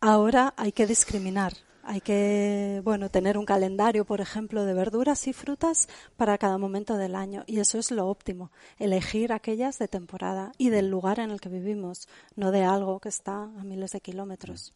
[0.00, 1.52] ahora hay que discriminar
[1.82, 6.96] hay que, bueno, tener un calendario, por ejemplo, de verduras y frutas para cada momento
[6.96, 7.44] del año.
[7.46, 8.52] Y eso es lo óptimo.
[8.78, 13.08] Elegir aquellas de temporada y del lugar en el que vivimos, no de algo que
[13.08, 14.74] está a miles de kilómetros.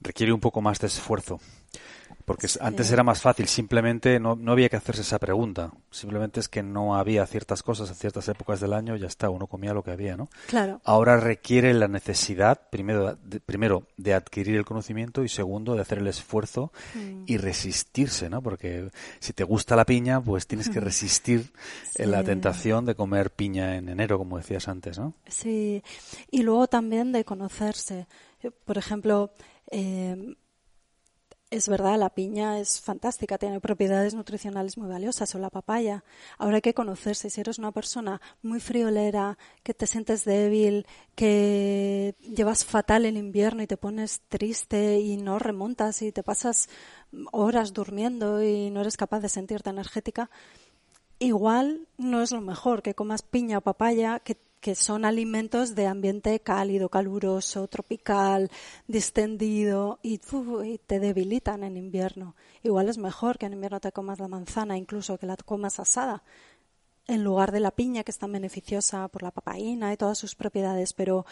[0.00, 1.40] Requiere un poco más de esfuerzo.
[2.28, 5.72] Porque antes era más fácil, simplemente no, no, había que hacerse esa pregunta.
[5.90, 9.30] Simplemente es que no había ciertas cosas en ciertas épocas del año y ya está,
[9.30, 10.28] uno comía lo que había, ¿no?
[10.46, 10.82] Claro.
[10.84, 15.98] Ahora requiere la necesidad, primero de, primero, de adquirir el conocimiento y segundo, de hacer
[15.98, 17.22] el esfuerzo mm.
[17.24, 18.42] y resistirse, ¿no?
[18.42, 21.50] Porque si te gusta la piña, pues tienes que resistir
[21.96, 25.14] la tentación de comer piña en enero, como decías antes, ¿no?
[25.26, 25.82] Sí,
[26.30, 28.06] y luego también de conocerse.
[28.66, 29.32] Por ejemplo,
[29.70, 30.36] eh,
[31.50, 36.04] es verdad, la piña es fantástica, tiene propiedades nutricionales muy valiosas, o la papaya.
[36.36, 37.30] Ahora hay que conocerse.
[37.30, 43.62] Si eres una persona muy friolera, que te sientes débil, que llevas fatal el invierno
[43.62, 46.68] y te pones triste y no remontas y te pasas
[47.32, 50.30] horas durmiendo y no eres capaz de sentirte energética,
[51.18, 55.86] igual no es lo mejor que comas piña o papaya, que que son alimentos de
[55.86, 58.50] ambiente cálido, caluroso, tropical,
[58.86, 60.18] distendido y,
[60.86, 62.34] te debilitan en invierno.
[62.62, 66.22] Igual es mejor que en invierno te comas la manzana, incluso que la comas asada,
[67.06, 70.34] en lugar de la piña, que es tan beneficiosa por la papaína y todas sus
[70.34, 71.24] propiedades, pero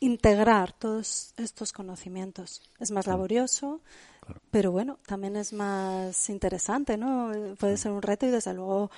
[0.00, 3.80] integrar todos estos conocimientos es más laborioso,
[4.50, 7.30] pero bueno, también es más interesante, ¿no?
[7.58, 8.90] Puede ser un reto y desde luego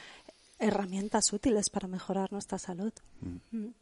[0.63, 2.93] herramientas útiles para mejorar nuestra salud.
[3.21, 3.59] Mm.
[3.59, 3.75] Mm.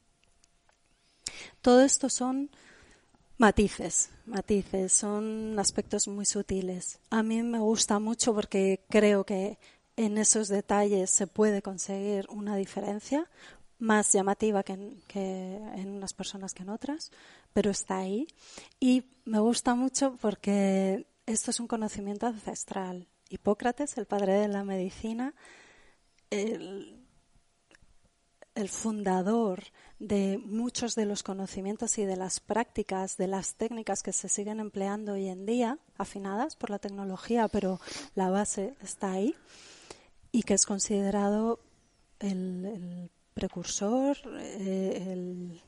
[1.60, 2.50] Todo esto son
[3.38, 6.98] matices, matices, son aspectos muy sutiles.
[7.10, 9.58] A mí me gusta mucho porque creo que
[9.96, 13.28] en esos detalles se puede conseguir una diferencia
[13.78, 14.74] más llamativa que
[15.14, 17.10] en, unas personas que en otras,
[17.52, 18.28] pero está ahí.
[18.78, 23.08] Y me gusta mucho porque esto es un conocimiento ancestral.
[23.30, 25.34] Hipócrates, el padre de la medicina,
[26.30, 26.96] el,
[28.68, 29.64] fundador
[29.98, 34.60] de muchos de los conocimientos y de las prácticas, de las técnicas que se siguen
[34.60, 37.80] empleando hoy en día, afinadas por la tecnología, pero
[38.14, 39.34] la base está ahí,
[40.30, 41.60] y que es considerado
[42.18, 45.60] el, precursor, eh, el,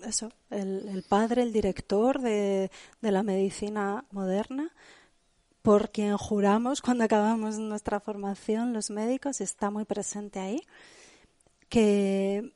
[0.00, 4.72] eso, el, padre, el director de, la medicina moderna,
[5.62, 10.60] por quien juramos cuando acabamos nuestra formación los médicos, está muy presente ahí,
[11.68, 12.52] que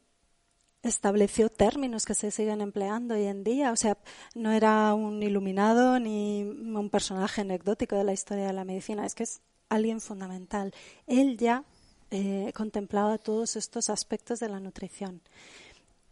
[0.82, 3.72] estableció términos que se siguen empleando hoy en día.
[3.72, 3.96] O sea,
[4.34, 9.14] no era un iluminado ni un personaje anecdótico de la historia de la medicina, es
[9.14, 10.72] que es alguien fundamental.
[11.06, 11.64] Él ya
[12.10, 15.20] eh, contemplaba todos estos aspectos de la nutrición.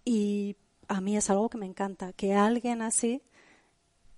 [0.05, 0.57] Y
[0.88, 3.22] a mí es algo que me encanta, que alguien así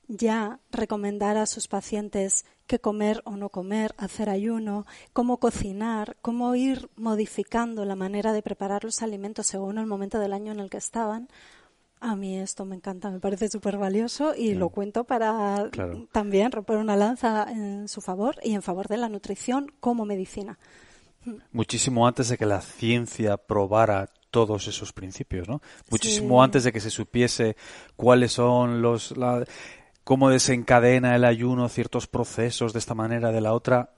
[0.08, 6.54] ya recomendara a sus pacientes qué comer o no comer, hacer ayuno, cómo cocinar, cómo
[6.54, 10.70] ir modificando la manera de preparar los alimentos según el momento del año en el
[10.70, 11.28] que estaban.
[12.00, 15.70] A mí esto me encanta, me parece súper valioso y lo cuento para
[16.12, 20.58] también romper una lanza en su favor y en favor de la nutrición como medicina
[21.52, 25.62] muchísimo antes de que la ciencia probara todos esos principios, ¿no?
[25.90, 27.56] Muchísimo antes de que se supiese
[27.96, 29.14] cuáles son los
[30.06, 33.90] cómo desencadena el ayuno ciertos procesos de esta manera de la otra,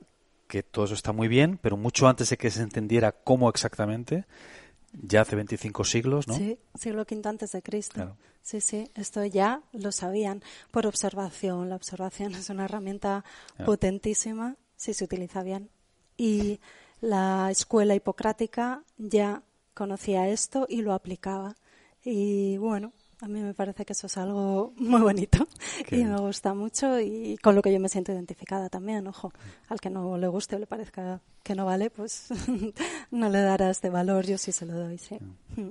[0.46, 4.24] que todo eso está muy bien, pero mucho antes de que se entendiera cómo exactamente,
[4.94, 6.32] ya hace 25 siglos, ¿no?
[6.32, 8.16] Sí, siglo V antes de Cristo.
[8.40, 11.68] Sí, sí, esto ya lo sabían por observación.
[11.68, 13.22] La observación es una herramienta
[13.66, 15.68] potentísima si se utiliza bien.
[16.16, 16.58] Y
[17.02, 19.42] la escuela hipocrática ya
[19.74, 21.54] conocía esto y lo aplicaba.
[22.02, 25.48] Y bueno, a mí me parece que eso es algo muy bonito
[25.90, 29.06] y me gusta mucho y con lo que yo me siento identificada también.
[29.06, 29.32] Ojo,
[29.68, 32.28] al que no le guste o le parezca que no vale, pues
[33.10, 35.18] no le dará este valor, yo sí se lo doy, sí.
[35.56, 35.70] Mm.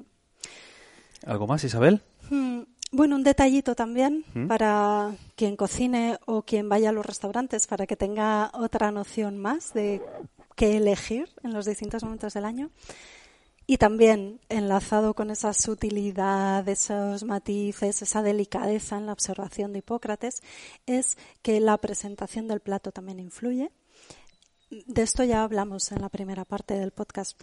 [1.25, 2.01] ¿Algo más, Isabel?
[2.29, 4.47] Mm, bueno, un detallito también ¿Mm?
[4.47, 9.73] para quien cocine o quien vaya a los restaurantes para que tenga otra noción más
[9.73, 10.01] de
[10.55, 12.71] que elegir en los distintos momentos del año.
[13.69, 20.41] Y también enlazado con esa sutilidad, esos matices, esa delicadeza en la observación de Hipócrates,
[20.85, 23.69] es que la presentación del plato también influye.
[24.69, 27.37] De esto ya hablamos en la primera parte del podcast.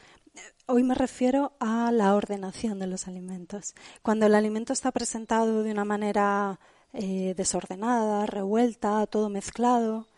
[0.66, 3.74] Hoy me refiero a la ordenación de los alimentos.
[4.00, 6.58] Cuando el alimento está presentado de una manera
[6.94, 10.08] eh, desordenada, revuelta, todo mezclado,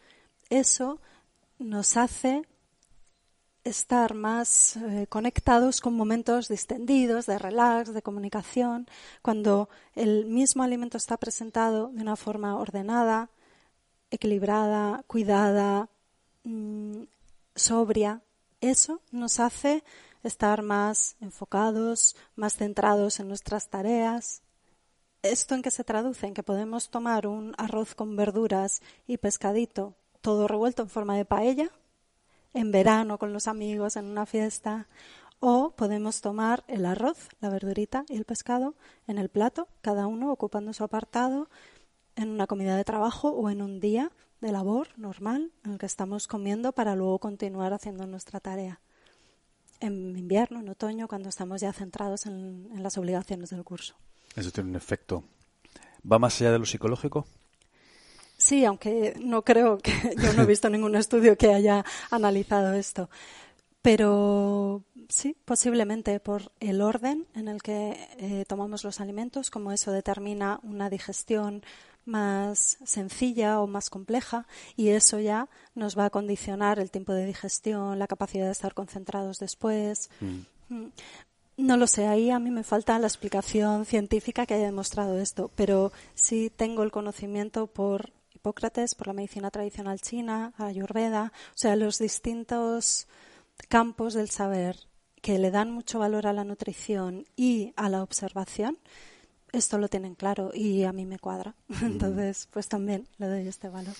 [0.50, 1.00] eso
[1.58, 2.42] nos hace
[3.68, 8.86] estar más eh, conectados con momentos distendidos, de relax, de comunicación,
[9.22, 13.28] cuando el mismo alimento está presentado de una forma ordenada,
[14.10, 15.88] equilibrada, cuidada,
[16.44, 17.02] mm,
[17.54, 18.22] sobria.
[18.60, 19.82] Eso nos hace
[20.22, 24.42] estar más enfocados, más centrados en nuestras tareas.
[25.22, 26.26] ¿Esto en qué se traduce?
[26.26, 31.24] En que podemos tomar un arroz con verduras y pescadito, todo revuelto en forma de
[31.24, 31.70] paella,
[32.56, 34.88] en verano con los amigos en una fiesta.
[35.38, 38.74] O podemos tomar el arroz, la verdurita y el pescado
[39.06, 41.50] en el plato, cada uno ocupando su apartado
[42.16, 45.84] en una comida de trabajo o en un día de labor normal en el que
[45.84, 48.80] estamos comiendo para luego continuar haciendo nuestra tarea.
[49.80, 53.94] En invierno, en otoño, cuando estamos ya centrados en, en las obligaciones del curso.
[54.34, 55.22] Eso tiene un efecto.
[56.10, 57.26] ¿Va más allá de lo psicológico?
[58.36, 63.08] Sí, aunque no creo que yo no he visto ningún estudio que haya analizado esto.
[63.82, 69.92] Pero sí, posiblemente por el orden en el que eh, tomamos los alimentos, como eso
[69.92, 71.62] determina una digestión
[72.04, 77.26] más sencilla o más compleja y eso ya nos va a condicionar el tiempo de
[77.26, 80.10] digestión, la capacidad de estar concentrados después.
[80.20, 80.74] Mm.
[80.74, 80.92] Mm.
[81.58, 85.50] No lo sé, ahí a mí me falta la explicación científica que haya demostrado esto,
[85.54, 88.10] pero sí tengo el conocimiento por
[88.46, 93.08] Hipócrates, por la medicina tradicional china, Ayurveda, o sea, los distintos
[93.68, 94.76] campos del saber
[95.20, 98.78] que le dan mucho valor a la nutrición y a la observación,
[99.50, 101.56] esto lo tienen claro y a mí me cuadra.
[101.82, 103.94] Entonces, pues también le doy este valor.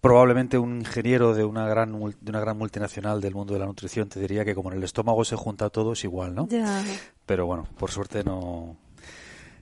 [0.00, 4.08] Probablemente un ingeniero de una gran de una gran multinacional del mundo de la nutrición
[4.08, 6.48] te diría que como en el estómago se junta todo es igual, ¿no?
[6.48, 6.82] Ya.
[7.26, 8.76] Pero bueno, por suerte no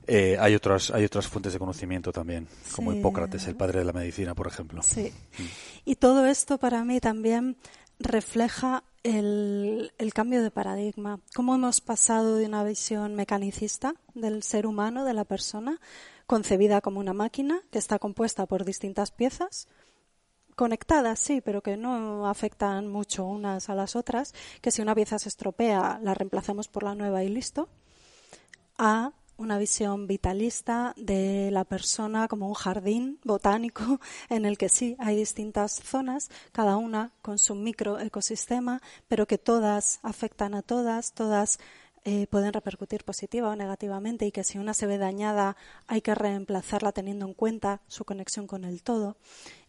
[0.07, 3.93] eh, hay otras hay otras fuentes de conocimiento también, como Hipócrates, el padre de la
[3.93, 4.83] medicina, por ejemplo.
[4.83, 5.13] Sí.
[5.39, 5.43] Mm.
[5.87, 7.57] Y todo esto para mí también
[7.99, 11.21] refleja el, el, cambio de paradigma.
[11.35, 15.81] Cómo hemos pasado de una visión mecanicista del ser humano, de la persona,
[16.27, 19.69] concebida como una máquina que está compuesta por distintas piezas,
[20.55, 25.19] conectadas, sí, pero que no afectan mucho unas a las otras, que si una pieza
[25.19, 27.69] se estropea la reemplazamos por la nueva y listo,
[28.79, 34.97] a una visión vitalista de la persona como un jardín botánico en el que sí
[34.99, 41.59] hay distintas zonas, cada una con su microecosistema, pero que todas afectan a todas, todas
[42.07, 45.57] eh, pueden repercutir positiva o negativamente y que si una se ve dañada
[45.87, 49.17] hay que reemplazarla teniendo en cuenta su conexión con el todo.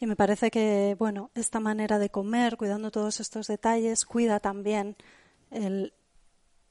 [0.02, 4.98] Y me parece que, bueno, esta manera de comer, cuidando todos estos detalles, cuida también
[5.50, 5.94] el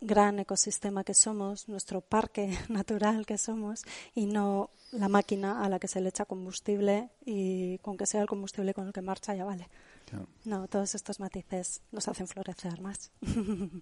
[0.04, 3.82] gran ecosistema que somos, nuestro parque natural que somos
[4.14, 8.20] y no la máquina a la que se le echa combustible y con que sea
[8.20, 9.68] el combustible con el que marcha ya vale.
[10.44, 13.10] No, todos estos matices nos hacen florecer más.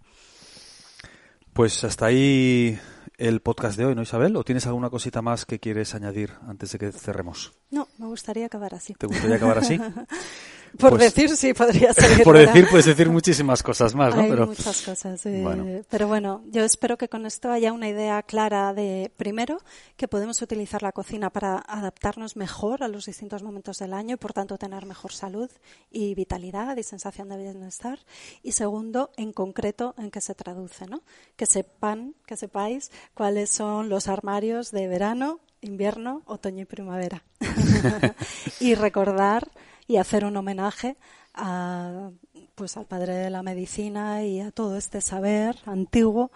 [1.52, 2.78] Pues hasta ahí
[3.18, 4.34] el podcast de hoy, ¿no, Isabel?
[4.36, 7.52] ¿O tienes alguna cosita más que quieres añadir antes de que cerremos?
[7.70, 8.94] No, me gustaría acabar así.
[8.94, 9.78] ¿Te gustaría acabar así?
[10.78, 12.22] Por pues, decir, sí, podría ser.
[12.22, 14.22] por decir, puedes decir muchísimas cosas más, ¿no?
[14.22, 15.24] Hay pero, muchas cosas.
[15.26, 19.58] Eh, Pero bueno, yo espero que con esto haya una idea clara de, primero,
[19.96, 24.18] que podemos utilizar la cocina para adaptarnos mejor a los distintos momentos del año y,
[24.18, 25.50] por tanto, tener mejor salud
[25.90, 27.98] y vitalidad y sensación de bienestar.
[28.42, 31.02] Y segundo, en concreto, en qué se traduce, ¿no?
[31.36, 37.24] Que sepan, que sepáis cuáles son los armarios de verano, invierno, otoño y primavera.
[38.60, 39.50] y recordar
[39.92, 40.96] y hacer un homenaje
[41.34, 42.10] a,
[42.54, 46.30] pues al padre de la medicina y a todo este saber antiguo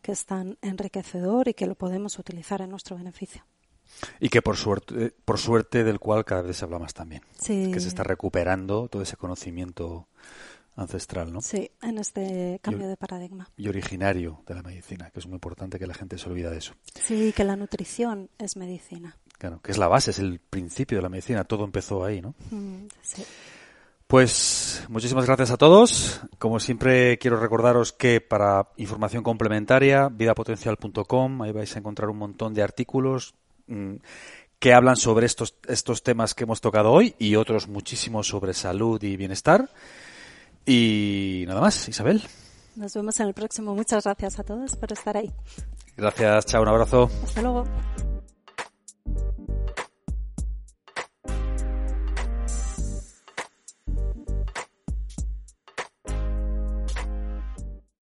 [0.00, 3.44] que es tan enriquecedor y que lo podemos utilizar en nuestro beneficio.
[4.20, 7.22] Y que por suerte, por suerte del cual cada vez se habla más también.
[7.44, 10.06] Que se está recuperando todo ese conocimiento
[10.76, 11.40] ancestral, ¿no?
[11.40, 13.50] Sí, en este cambio de paradigma.
[13.56, 16.58] Y originario de la medicina, que es muy importante que la gente se olvida de
[16.58, 16.74] eso.
[16.94, 19.18] Sí, que la nutrición es medicina.
[19.40, 22.34] Claro, que es la base, es el principio de la medicina, todo empezó ahí, ¿no?
[22.50, 23.24] Mm, sí.
[24.06, 26.20] Pues muchísimas gracias a todos.
[26.38, 32.52] Como siempre quiero recordaros que para información complementaria, vidapotencial.com, ahí vais a encontrar un montón
[32.52, 33.32] de artículos
[33.66, 33.94] mm,
[34.58, 39.02] que hablan sobre estos, estos temas que hemos tocado hoy y otros muchísimos sobre salud
[39.02, 39.70] y bienestar.
[40.66, 42.22] Y nada más, Isabel.
[42.76, 43.74] Nos vemos en el próximo.
[43.74, 45.32] Muchas gracias a todos por estar ahí.
[45.96, 47.08] Gracias, chao, un abrazo.
[47.24, 47.64] Hasta luego.